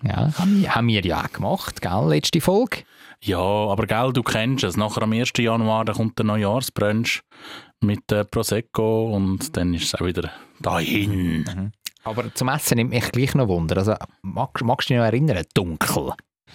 [0.03, 2.83] Ja, haben wir, ja auch gemacht, gell, letzte Folge.
[3.21, 4.77] Ja, aber gell, du kennst es.
[4.77, 5.33] Nachher am 1.
[5.37, 7.21] Januar da kommt der Neujahrsbrunch
[7.81, 10.31] mit äh, Prosecco und dann ist es auch wieder
[10.61, 11.73] dahin.
[12.03, 13.77] Aber zum Essen nimmt mich gleich noch Wunder.
[13.77, 15.43] Also, magst, magst du dich noch erinnern?
[15.53, 16.13] Dunkel.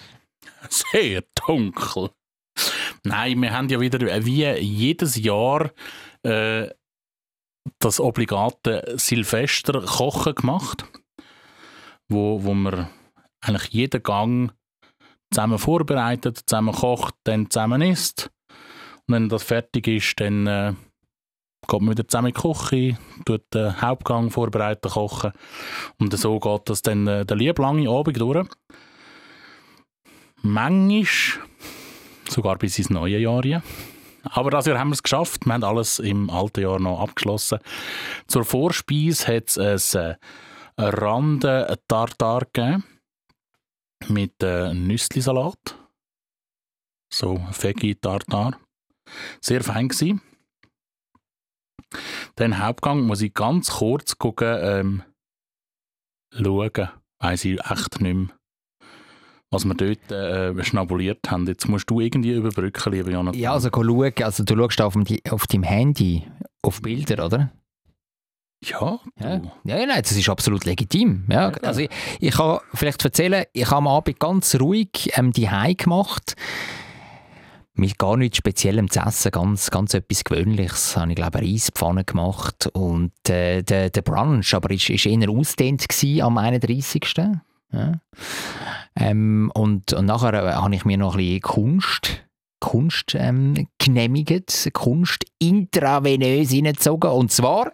[0.69, 2.09] Sehr dunkel.
[3.03, 5.71] Nein, wir haben ja wieder äh, wie jedes Jahr
[6.23, 6.67] äh,
[7.79, 10.85] das obligate Silvester-Kochen gemacht,
[12.09, 12.89] wo, wo wir
[13.47, 14.51] eigentlich jeden Gang
[15.31, 18.31] zusammen vorbereitet, zusammen kocht, dann zusammen isst.
[19.07, 20.73] Und wenn das fertig ist, dann äh,
[21.67, 25.31] geht man wieder zusammen in die Küche, tut den Hauptgang vorbereiten, kochen.
[25.99, 28.47] Und so geht das dann äh, der liebe lange Abend durch.
[30.41, 31.05] Manchmal
[32.29, 33.43] sogar bis ins neue Jahr.
[33.43, 33.63] rein.
[34.23, 35.45] Aber das Jahr haben wir es geschafft.
[35.45, 37.59] Wir haben alles im alten Jahr noch abgeschlossen.
[38.27, 40.15] Zur Vorspeise hat es ein
[40.77, 42.83] äh, Rande Tartar gegeben
[44.07, 45.77] mit äh, Nüsslisalat.
[47.13, 48.59] So Veggie Tartar.
[49.41, 50.21] Sehr fein gewesen.
[52.35, 55.03] Dann Hauptgang muss ich ganz kurz gucken, ähm,
[56.31, 56.89] schauen.
[57.19, 58.37] Weiss ich echt nicht mehr
[59.55, 61.47] was wir dort äh, schnabuliert haben.
[61.47, 63.39] Jetzt musst du irgendwie überbrücken, lieber Jonathan.
[63.39, 66.23] Ja, also, schauen, also du schaust auf, dem, auf deinem Handy
[66.61, 67.51] auf Bilder, oder?
[68.69, 71.25] Ja, Ja, ja, ja, nein, das ist absolut legitim.
[71.29, 75.47] Ja, also ich, ich kann vielleicht erzählen, ich habe am Abend ganz ruhig ähm, die
[75.77, 76.35] gemacht.
[77.77, 80.95] Mit gar nichts Speziellem zu essen, ganz, ganz etwas Gewöhnliches.
[80.95, 85.29] Habe ich glaube eine Reispfanne gemacht und äh, der, der Brunch, aber ist, ist eher
[85.29, 85.85] ausdehnt
[86.21, 87.13] am 31.
[87.71, 87.99] Ja.
[88.95, 92.25] Ähm, und, und nachher äh, habe ich mir noch ein bisschen Kunst,
[92.61, 97.71] Kunst ähm, genehmigt, Kunst intravenös hineingezogen und zwar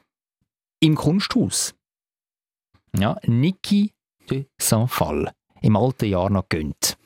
[0.81, 1.73] im Kunsthaus.
[2.97, 3.93] Ja, Niki
[4.29, 5.31] de Saint-Fall.
[5.61, 6.97] Im alten Jahr noch gönnt.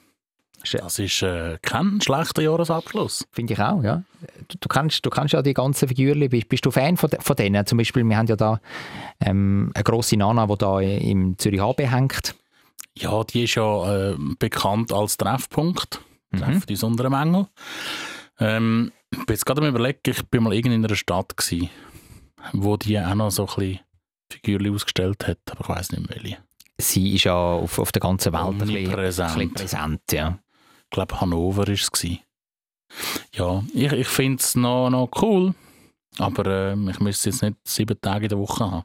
[0.73, 3.27] Das ist äh, kein schlechter Jahresabschluss.
[3.31, 4.03] Finde ich auch, ja.
[4.47, 6.27] Du, du, kennst, du kennst ja die ganzen Figuren.
[6.27, 7.65] Bist, bist du Fan von, von denen?
[7.67, 8.59] Zum Beispiel, wir haben ja da
[9.19, 12.35] ähm, eine grosse Nana, die da im Zürich HB hängt.
[12.97, 16.01] Ja, die ist ja äh, bekannt als Treffpunkt.
[16.31, 16.38] Mhm.
[16.39, 17.47] Treffen die besonderen Mängel.
[18.39, 21.69] Ähm, ich bin jetzt gerade am überlegen, ich bin mal irgend in einer Stadt gewesen,
[22.54, 23.80] wo die auch noch so ein bisschen
[24.32, 26.38] Figürchen ausgestellt hat, aber ich weiß nicht mehr welche.
[26.78, 30.02] Sie ist ja auf, auf der ganzen Welt ein bisschen, ein bisschen präsent.
[30.12, 30.39] Ja.
[30.84, 31.91] Ich glaube, Hannover war es.
[33.34, 35.54] Ja, ich, ich finde es noch, noch cool,
[36.17, 38.84] aber äh, ich müsste jetzt nicht sieben Tage in der Woche haben.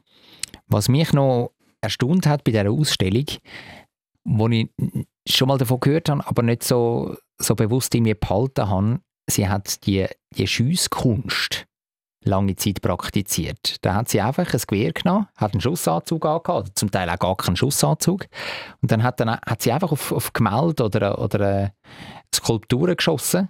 [0.67, 3.25] Was mich noch erstaunt hat bei dieser Ausstellung,
[4.23, 4.69] wo ich
[5.27, 9.47] schon mal davon gehört habe, aber nicht so, so bewusst in mir behalten habe, sie
[9.47, 11.67] hat die, die Schiesskunst
[12.23, 13.77] lange Zeit praktiziert.
[13.81, 17.35] Da hat sie einfach ein Gewehr genommen, hat einen Schussanzug angehabt, zum Teil auch gar
[17.35, 18.27] keinen Schussanzug.
[18.81, 21.69] Und dann hat, dann, hat sie einfach auf, auf Gemälde oder, oder äh,
[22.33, 23.49] Skulpturen geschossen,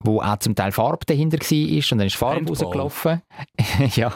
[0.00, 2.56] wo auch zum Teil Farbe dahinter war und dann ist Farbe Paintball.
[2.56, 3.22] rausgelaufen.
[3.94, 4.12] ja,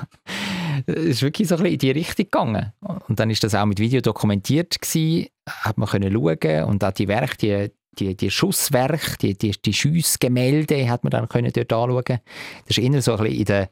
[0.86, 2.72] es ist wirklich so ein bisschen in die Richtung gegangen.
[2.80, 6.92] Und dann ist das auch mit Video dokumentiert gewesen, hat man können schauen und auch
[6.92, 11.72] die Werke, die, die, die Schusswerke, die, die, die Schiessgemälde hat man dann können dort
[11.72, 12.20] anschauen.
[12.66, 13.70] Das ist eher so ein bisschen in der,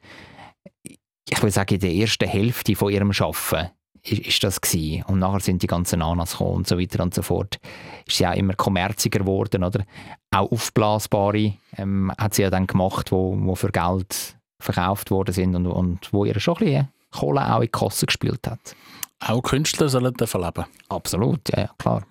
[1.28, 3.70] ich würde sagen, in der ersten Hälfte von ihrem Schaffen
[4.02, 5.04] ist, ist das gewesen.
[5.04, 7.58] Und nachher sind die ganzen Nanas gekommen und so weiter und so fort.
[8.06, 9.84] Ist sie auch immer kommerziger geworden, oder?
[10.30, 15.54] Auch aufblasbare ähm, hat sie ja dann gemacht, wo, wo für Geld verkauft worden sind
[15.54, 18.76] und, und wo ihr schon ein bisschen Kohle auch in die Kasse gespielt hat.
[19.20, 20.64] Auch Künstler sollen davon leben.
[20.88, 22.02] Absolut, ja, ja klar.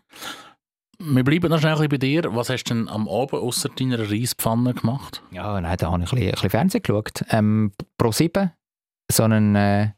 [1.00, 2.24] Wir bleiben noch schnell bei dir.
[2.36, 5.22] Was hast du denn am Abend außer deiner Reispfanne gemacht?
[5.32, 7.26] Ja, nein, da habe ich ein bisschen, ein bisschen Fernsehen geschaut.
[7.30, 8.52] Ähm, Pro 7,
[9.12, 9.92] so einen äh,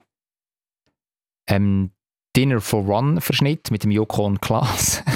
[1.47, 1.91] ähm,
[2.35, 5.03] Dinner for One-Verschnitt mit dem Joko und Klaas.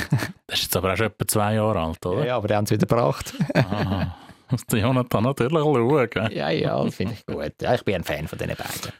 [0.47, 2.25] Das ist jetzt aber auch schon etwa zwei Jahre alt, oder?
[2.25, 3.33] ja, aber die haben es wieder gebracht.
[3.53, 4.17] Aha.
[4.49, 6.09] Muss der Jonathan natürlich schauen.
[6.33, 7.53] ja, ja, finde ich gut.
[7.61, 8.91] Ja, ich bin ein Fan von diesen beiden.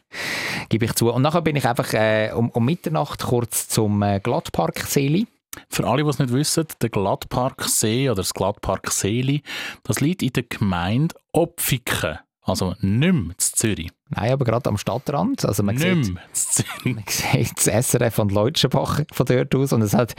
[0.70, 1.12] Gebe ich zu.
[1.12, 5.26] Und nachher bin ich einfach äh, um, um Mitternacht kurz zum äh, Glattpark-Seeli.
[5.68, 9.42] Für alle, die es nicht wissen, der Glattparksee oder das Glattparkseeli,
[9.82, 12.18] das liegt in der Gemeinde Opfiken.
[12.44, 13.90] Also nicht mehr in Zürich.
[14.08, 15.44] Nein, aber gerade am Stadtrand.
[15.44, 16.94] Also man Nicht sieht, mehr in Zürich.
[16.94, 20.14] man sieht das SRF von Leutschenbach von dort aus und es hat,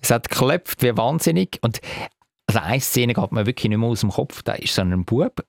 [0.00, 1.58] es hat geklopft wie wahnsinnig.
[1.60, 1.80] Und
[2.46, 4.42] also eine Szene geht mir wirklich nicht mehr aus dem Kopf.
[4.42, 5.44] Da ist so ein Bub,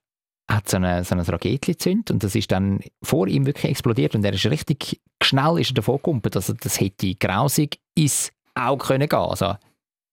[0.49, 4.13] hat so, eine, so ein Raketchen gezündet und das ist dann vor ihm wirklich explodiert
[4.13, 6.21] und er ist richtig schnell ist er davon gekommen.
[6.33, 9.19] Also das hätte grausig ins Auge können gehen.
[9.19, 9.55] Also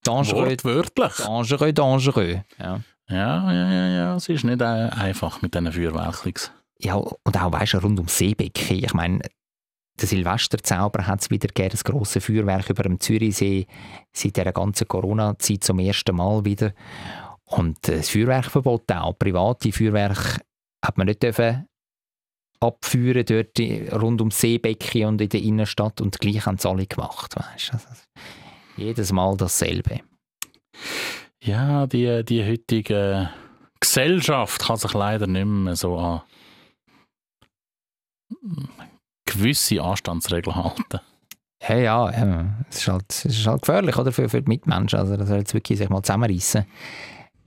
[0.04, 1.12] dangereux, Wortwörtlich.
[1.16, 2.40] dangereux, dangereux.
[2.58, 2.80] Ja.
[3.08, 4.16] Ja, ja, ja, ja.
[4.16, 6.50] Es ist nicht einfach mit diesen Feuerwerkens.
[6.78, 8.84] Ja, und auch weißt du, rund um Seebecken.
[8.84, 9.20] Ich meine,
[10.00, 13.66] der Silvesterzauber hat es wieder gegeben, das grosse Feuerwerk über dem Zürichsee,
[14.12, 16.72] seit der ganzen Corona-Zeit zum ersten Mal wieder.
[17.44, 20.40] Und äh, das Feuerwerkverbot auch, private Feuerwerk
[20.84, 21.68] hat man nicht dürfen
[22.64, 23.58] abführen dort
[24.02, 27.34] rund ums Seebecken und in der Innenstadt und gleich haben es alle gemacht.
[27.36, 27.72] Weißt?
[27.72, 27.88] Also,
[28.76, 30.00] jedes Mal dasselbe.
[31.42, 33.30] Ja, die, die heutige
[33.80, 36.22] Gesellschaft kann sich leider nicht mehr so an
[39.26, 41.00] gewisse Anstandsregeln halten.
[41.68, 42.64] Ja, ja, ja.
[42.68, 44.98] Es, ist halt, es ist halt gefährlich oder, für, für die Mitmenschen.
[44.98, 46.66] Also, das soll jetzt wirklich sich mal zusammenreissen.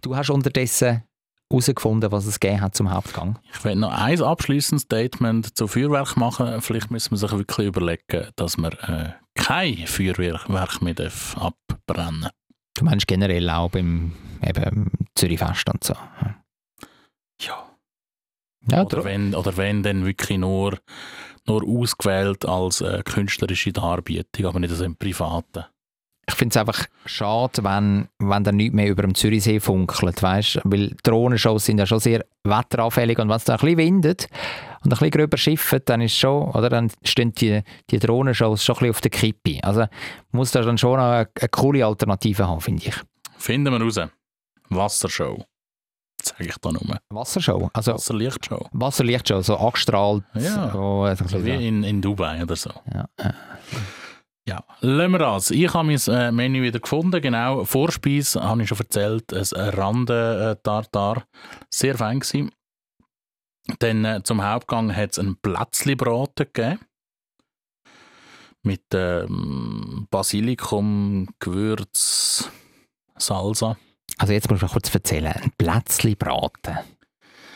[0.01, 1.03] Du hast unterdessen
[1.49, 3.39] herausgefunden, was es gegeben hat zum Hauptgang.
[3.53, 6.61] Ich will noch ein abschließendes Statement zu Feuerwerk machen.
[6.61, 10.67] Vielleicht müssen wir sich wirklich überlegen, dass man äh, kein Feuerwerk mehr
[11.35, 12.29] abbrennen
[12.77, 14.13] Du meinst generell auch beim
[14.45, 15.95] eben, Zürichfest und so.
[17.39, 17.67] Ja.
[18.69, 20.77] Ja, Oder wenn, oder wenn dann wirklich nur,
[21.47, 25.63] nur ausgewählt als äh, künstlerische Darbietung, aber nicht als im Privaten.
[26.29, 30.59] Ich finde es einfach schade, wenn, wenn da nichts mehr über dem Zürichsee funkelt, weißt?
[30.65, 34.27] Weil Drohnenshows sind ja schon sehr wetteranfällig und wenn es da ein bisschen windet
[34.83, 38.75] und ein bisschen gröber schifft, dann ist schon, oder, dann stehen die, die Drohnenshows schon
[38.75, 39.59] ein bisschen auf der Kippe.
[39.63, 39.85] Also
[40.31, 42.95] muss da dann schon eine, eine coole Alternative haben, finde ich.
[43.37, 43.99] Finden wir raus.
[44.69, 45.45] Wassershow.
[46.21, 46.81] Sage ich da nur.
[47.09, 48.67] Wassershow, also Wasserlichtshow.
[48.73, 50.23] Wasserlichtshow, so angestrahlt.
[50.33, 50.71] Ja.
[50.71, 52.71] So, ein So wie in, in Dubai oder so.
[52.93, 53.07] Ja.
[54.47, 55.51] Ja, lassen wir das.
[55.51, 57.21] Ich habe mein äh, Menü wieder gefunden.
[57.21, 59.33] Genau, Vorspeise habe ich schon erzählt.
[59.33, 61.25] Ein Rande-Tartar.
[61.69, 62.51] Sehr fein gewesen.
[63.79, 66.79] Dann äh, zum Hauptgang hat es einen Plätzli-Braten gegeben.
[68.63, 72.49] Mit ähm, Basilikum, Gewürz,
[73.17, 73.77] Salsa.
[74.17, 75.33] Also jetzt muss ich noch kurz erzählen.
[75.33, 76.77] Ein Plätzli braten.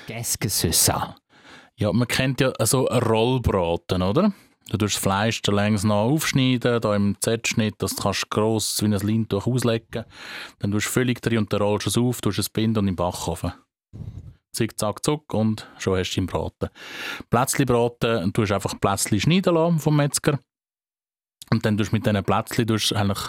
[0.08, 1.16] Qu'est-ce que c'est ça?
[1.76, 4.34] Ja, man kennt ja so einen Rollbraten, oder?
[4.72, 8.86] Du tust das Fleisch längs noch aufschneiden, da im Z-Schnitt, dass du kannst gross wie
[8.86, 10.06] ein Leintuch auslegen
[10.60, 12.88] Dann tust du völlig drin und dann rollst du es auf, tust es binden und
[12.88, 13.52] im Backofen.
[14.54, 16.70] Zick, zack, zuck und schon hast du deinen Braten.
[17.30, 20.40] Plätzli braten, tust einfach Plätzli schneiden lassen vom Metzger.
[21.52, 23.28] Und dann tust du mit diesen Plätzli tust du eigentlich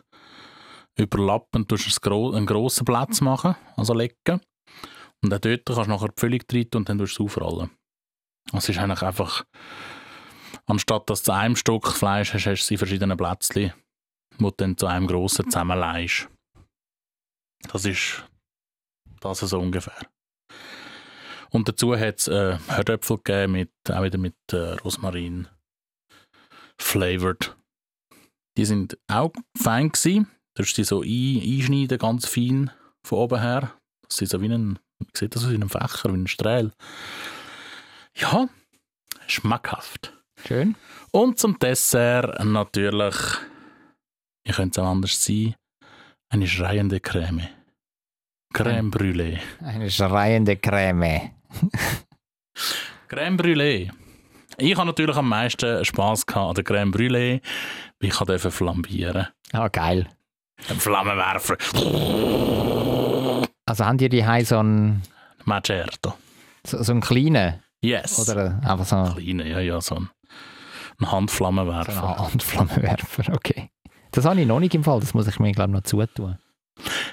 [0.97, 4.41] überlappend tust du einen grossen Platz machen, also lecken.
[5.25, 7.71] Und auch dort kannst du nachher die Füllung rein und dann tust du es aufrollen.
[8.53, 9.45] Es ist eigentlich einfach,
[10.67, 13.73] anstatt dass du zu einem Stück Fleisch hast, hast du sie in Plätzchen,
[14.39, 16.29] die du dann zu einem grossen zusammenleihst.
[17.69, 18.25] Das ist
[19.21, 20.07] das so ungefähr.
[21.51, 25.49] Und dazu hat es äh, Herdöpfel gegeben, mit, auch wieder mit äh, Rosmarin
[26.81, 27.55] flavored.
[28.57, 30.29] Die sind auch fein gewesen.
[30.55, 32.71] Du musst sie so ein, einschneiden, ganz fein
[33.07, 33.73] von oben her.
[34.09, 36.73] Das ist so wie ein, wie sieht das aus, wie ein Fächer, wie ein Strahl.
[38.15, 38.49] Ja,
[39.27, 40.13] schmackhaft.
[40.47, 40.77] Schön.
[41.11, 43.15] Und zum Dessert natürlich,
[44.45, 45.55] wie könnte es auch anders sein,
[46.31, 47.49] eine schreiende Creme.
[48.53, 49.39] Creme Brûlée.
[49.63, 51.33] Eine schreiende Creme.
[53.09, 53.91] Creme Brûlée.
[54.59, 57.41] Ich habe natürlich am meisten Spass gehabt an der Creme Brûlée,
[58.01, 59.29] weil ich durfte flambieren.
[59.53, 60.09] Ah, geil.
[60.69, 61.57] Ein Flammenwerfer.
[63.67, 65.03] Also haben die die so einen,
[65.45, 66.15] Macerto.
[66.67, 67.63] so, so einen kleinen?
[67.83, 68.19] Yes.
[68.29, 70.09] Oder einfach so, so Kleine, ja, ja, so ein,
[71.01, 72.09] ein Handflammenwerfer.
[72.19, 73.33] einen Handflammenwerfer?
[73.35, 73.71] Okay.
[74.13, 76.39] Das habe ich noch nicht im Fall, das muss ich mir, glaube ich, noch zutun.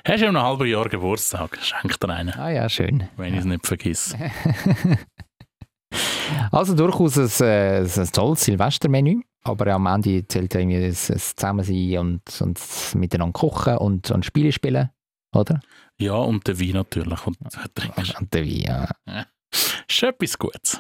[0.06, 1.58] Hast du in einem halben Jahr Geburtstag?
[1.62, 3.08] Schenk dir einen, Ah ja, schön.
[3.18, 4.18] wenn ich es nicht vergesse.
[6.52, 11.98] Also durchaus ein, äh, ein tolles Silvestermenü, aber am Ende zählt irgendwie das, das Zusammensein
[11.98, 14.90] und, und das miteinander kochen und, und Spiele spielen,
[15.34, 15.60] oder?
[16.00, 17.26] Ja, und der Wein natürlich.
[17.26, 17.38] Und
[17.74, 18.20] trinkst.
[18.20, 18.62] Und der Wein,
[19.08, 19.26] ja.
[19.52, 20.80] Ist etwas Gutes.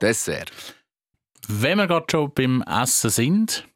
[0.00, 0.50] Dessert.
[1.48, 3.68] Wenn wir gerade schon beim Essen sind,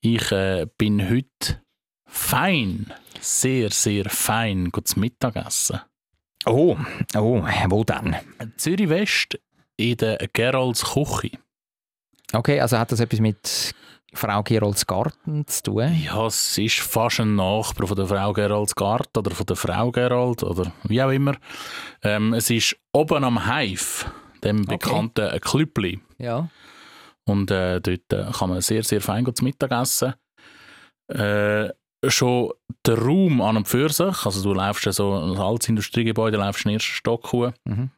[0.00, 1.62] ich äh, bin heute
[2.06, 5.80] fein, sehr, sehr fein gut zum Mittagessen.
[6.44, 6.76] Oh,
[7.14, 8.16] oh, wo denn?
[8.56, 9.38] Zürich West
[9.76, 11.38] in der Gerolds Küche.
[12.32, 13.74] Okay, also hat das etwas mit
[14.14, 15.94] Frau Gerolds Garten zu tun?
[16.04, 19.90] Ja, es ist fast ein Nachbar von der Frau Gerolds Garten oder von der Frau
[19.90, 21.36] Gerold oder wie auch immer.
[22.02, 24.10] Ähm, es ist oben am Haif,
[24.44, 24.76] dem Okay.
[24.76, 26.00] bekannten Klüppli.
[26.18, 26.48] Ja.
[27.24, 30.14] Und äh, dort äh, kann man sehr, sehr fein gut zu Mittag essen.
[31.08, 31.68] Äh,
[32.08, 32.50] schon
[32.84, 36.64] der Raum an und für sich, also du läufst ja so ein altes Industriegebäude, läufst
[36.64, 37.90] in den ersten Stock hoch Mhm.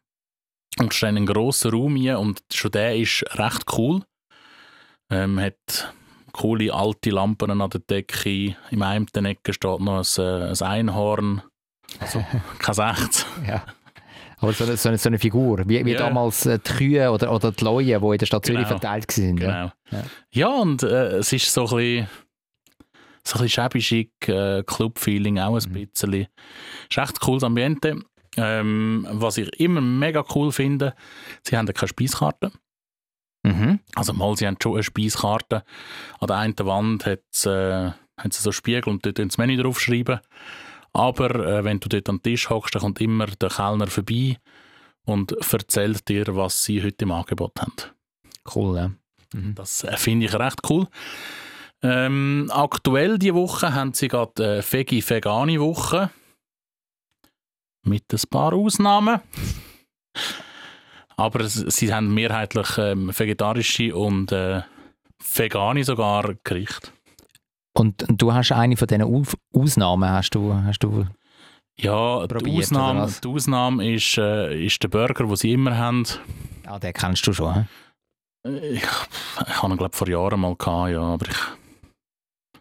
[0.79, 4.03] und stehst in einen grossen Raum rein und schon der ist recht cool.
[5.11, 5.93] Ähm, hat
[6.33, 11.43] coole alte Lampen an der Decke, im einen Ecke steht noch ein, äh, ein Einhorn,
[12.01, 12.25] also
[12.59, 13.27] kein 16.
[13.47, 13.65] ja.
[14.39, 15.99] Aber so eine, so eine, so eine Figur, wie, wie Ja.
[15.99, 18.79] damals äh, die Kühe oder, oder die Leute, die in der Stadt Zürich Genau.
[18.79, 19.37] verteilt waren.
[19.39, 19.47] Ja.
[19.47, 19.73] Genau.
[19.91, 20.03] Ja.
[20.33, 22.09] Ja, und äh, es ist so ein bisschen,
[23.27, 25.87] so ein chic, äh, Club-Feeling auch ein Mhm.
[25.87, 26.13] bisschen.
[26.15, 28.01] ist echt cooles Ambiente.
[28.37, 30.95] Ähm, was ich immer mega cool finde,
[31.47, 32.51] sie haben keine Speiskarte.
[33.45, 33.79] Mhm.
[33.95, 35.65] Also mal, sie haben schon eine Speiskarte.
[36.19, 39.57] An der einen Wand hat es äh, haben sie so Spiegel und dort das Menü
[39.63, 40.21] draufschreiben.
[40.93, 44.39] Aber äh, wenn du dort am Tisch hockst, dann kommt immer der Kellner vorbei
[45.05, 47.73] und erzählt dir, was sie heute im Angebot haben.
[48.55, 48.91] Cool, ja.
[49.55, 50.87] Das äh, finde ich recht cool.
[51.83, 56.11] Ähm, aktuell die Woche haben sie gerade äh, Vegi Vegani Woche
[57.83, 59.21] mit ein paar Ausnahmen.
[61.17, 64.63] Aber sie haben mehrheitlich ähm, vegetarische und äh,
[65.35, 66.91] vegane sogar Gerichte.
[67.77, 71.07] Und du hast eine von diesen Ausnahmen, hast du, hast du
[71.77, 75.77] Ja, die Probiert, oder Ausnahme, die Ausnahme ist, äh, ist der Burger, den sie immer
[75.77, 76.05] haben.
[76.67, 77.65] ah, den kennst du schon, hä?
[78.45, 81.39] Ich, ich habe ihn, glaube vor Jahren mal gehabt, ja, aber ich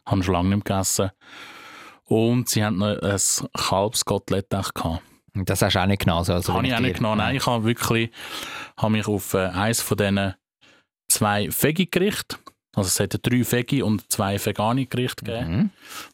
[0.06, 1.12] habe ihn schon lange nicht mehr gegessen.
[2.06, 3.20] Und sie haben noch ein
[3.54, 5.02] Kalbskotelett gehabt.
[5.34, 6.04] Das hast du auch nicht.
[6.04, 7.18] So, also habe ich auch nicht genommen.
[7.18, 8.12] Nein, ich habe wirklich
[8.78, 10.36] habe mich auf äh, eins von diesen
[11.10, 12.38] zwei Veggie-Gerichten,
[12.76, 15.58] also es hätte drei Veggie und zwei vegane Gerichte gegeben.
[15.58, 15.70] Mhm.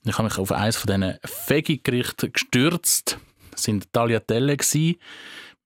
[0.05, 1.17] Ich habe mich auf eins von diesen
[1.47, 3.17] Veggie-Gerichten gestürzt.
[3.51, 4.57] Das sind Tagliatelle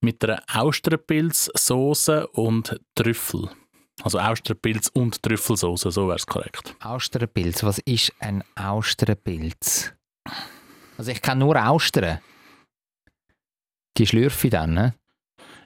[0.00, 3.48] mit einer Austernpilzsoße und Trüffel.
[4.02, 6.74] Also Austernpilz und Trüffelsoße, so wäre es korrekt.
[6.80, 7.62] Austernpilz.
[7.62, 9.92] Was ist ein Austernpilz?
[10.98, 12.18] Also ich kenne nur Austern.
[13.96, 14.94] Die schlürfe dann, ne?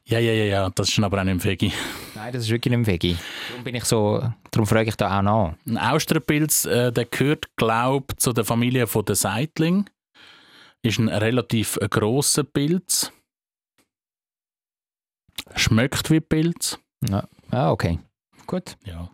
[0.09, 1.73] Ja, ja, ja, ja, das ist aber auch nicht im Veggie.
[2.15, 3.17] Nein, das ist wirklich nicht im Veggie.
[3.51, 5.55] Darum bin ich so, darum frage ich da auch nach.
[5.67, 9.91] Ein Austernpilz, äh, der gehört, glaube ich, zu der Familie von der Seitling.
[10.83, 13.13] Ist ein relativ äh, grosser Pilz.
[15.55, 16.79] Schmeckt wie Pilz.
[17.51, 17.99] Ah, okay.
[18.47, 18.77] Gut.
[18.87, 19.11] Ja.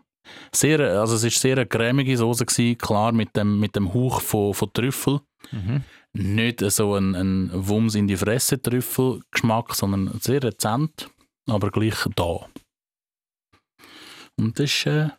[0.53, 3.93] Sehr, äh, also es ist sehr eine cremige Soße gewesen, klar mit dem, mit dem
[3.93, 5.19] Hauch von, von Trüffel.
[5.51, 5.83] Mhm.
[6.17, 11.09] Nicht so ein, ein Wumms in die Fresse Trüffelgeschmack, sondern sehr dezent,
[11.45, 12.47] aber gleich da.
[14.37, 15.09] Und das war äh,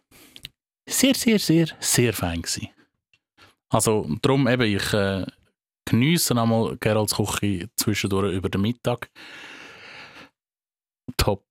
[0.89, 2.41] sehr, sehr, sehr, sehr fein.
[2.41, 2.69] Gewesen.
[3.69, 5.27] Also darum eben, ich äh,
[5.85, 9.11] geniesse einmal Geralds Küche zwischendurch über den Mittag.
[11.19, 11.45] Top.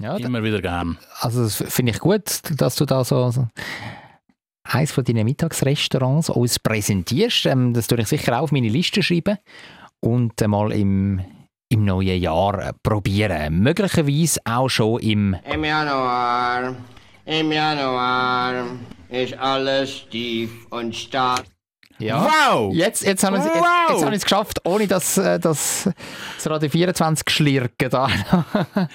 [0.00, 0.98] Ja, Immer wieder gern.
[1.20, 3.48] also das finde ich gut, dass du da so
[4.68, 7.46] eins von deinen Mittagsrestaurants uns präsentierst.
[7.46, 9.38] Ähm, das tue ich sicher auch auf meine Liste schreiben
[10.00, 11.20] und äh, mal im,
[11.68, 13.60] im neuen Jahr äh, probieren.
[13.60, 16.76] Möglicherweise auch schon im Im Januar,
[17.24, 18.66] im Januar
[19.08, 21.44] ist alles tief und stark.
[21.98, 22.28] Ja.
[22.50, 22.74] Wow!
[22.74, 24.12] Jetzt, jetzt haben wir es Wow!
[24.12, 25.88] jetzt geschafft, ohne dass äh, das,
[26.36, 28.08] das Radio 24 geschlirken da.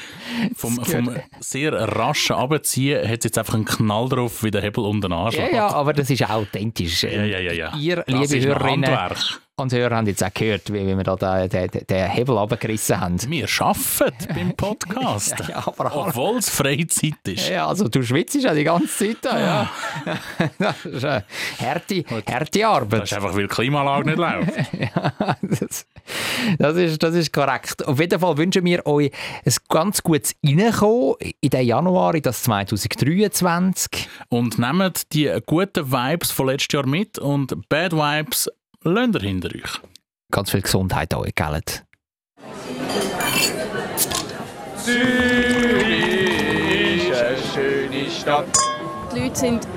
[0.56, 4.84] Vom, vom sehr raschen Abziehen hat es jetzt einfach einen Knall drauf wie der Hebel
[5.02, 5.36] den Arsch.
[5.36, 7.04] ja, ja, aber das ist authentisch.
[7.04, 7.76] ja, ja, ja, ja.
[7.76, 9.42] Ihr, Das liebe Hörerinnen Handwerk.
[9.58, 13.00] Und Hörer, haben jetzt auch gehört, wie, wie wir da den, den, den Hebel runtergerissen
[13.00, 13.18] haben.
[13.30, 15.36] Wir arbeiten beim Podcast.
[15.40, 17.50] Ja, ja, Obwohl es Freizeit ist.
[17.50, 19.26] Ja, also du schwitzt ja die ganze Zeit.
[19.26, 19.70] Ja.
[20.58, 21.24] das ist eine
[21.60, 23.04] harte, harte Das Arbeit.
[23.04, 24.52] ist einfach, weil die Klimaanlage nicht läuft.
[24.82, 25.86] Ja, das,
[26.58, 27.86] das, ist, das ist korrekt.
[27.86, 29.12] Auf jeden Fall wünschen wir euch
[29.46, 34.10] ein ganz gutes Reinkommen in den Januar, in das 2023.
[34.30, 38.50] Und nehmt die guten Vibes von letztes Jahr mit und Bad Vibes
[38.84, 39.80] lasst ihr hinter euch.
[40.32, 41.62] Ganz viel Gesundheit euch, gell?
[44.78, 45.00] Zürich
[47.10, 48.46] ist eine schöne Stadt.
[49.14, 49.68] Die Leute sind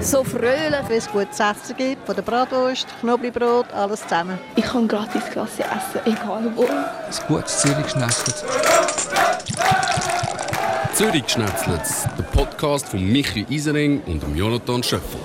[0.00, 0.80] so fröhlich.
[0.88, 4.38] Wenn es gutes Essen gibt, von der Bratwurst, Knoblauchbrot, alles zusammen.
[4.56, 6.64] Ich kann gratis Klasse essen, egal wo.
[6.64, 8.44] Ein gutes Zürich geschnetzelt.
[10.94, 11.82] Zürich geschnetzelt,
[12.16, 15.20] der Podcast von Michi Isering und dem Jonathan Schöffel.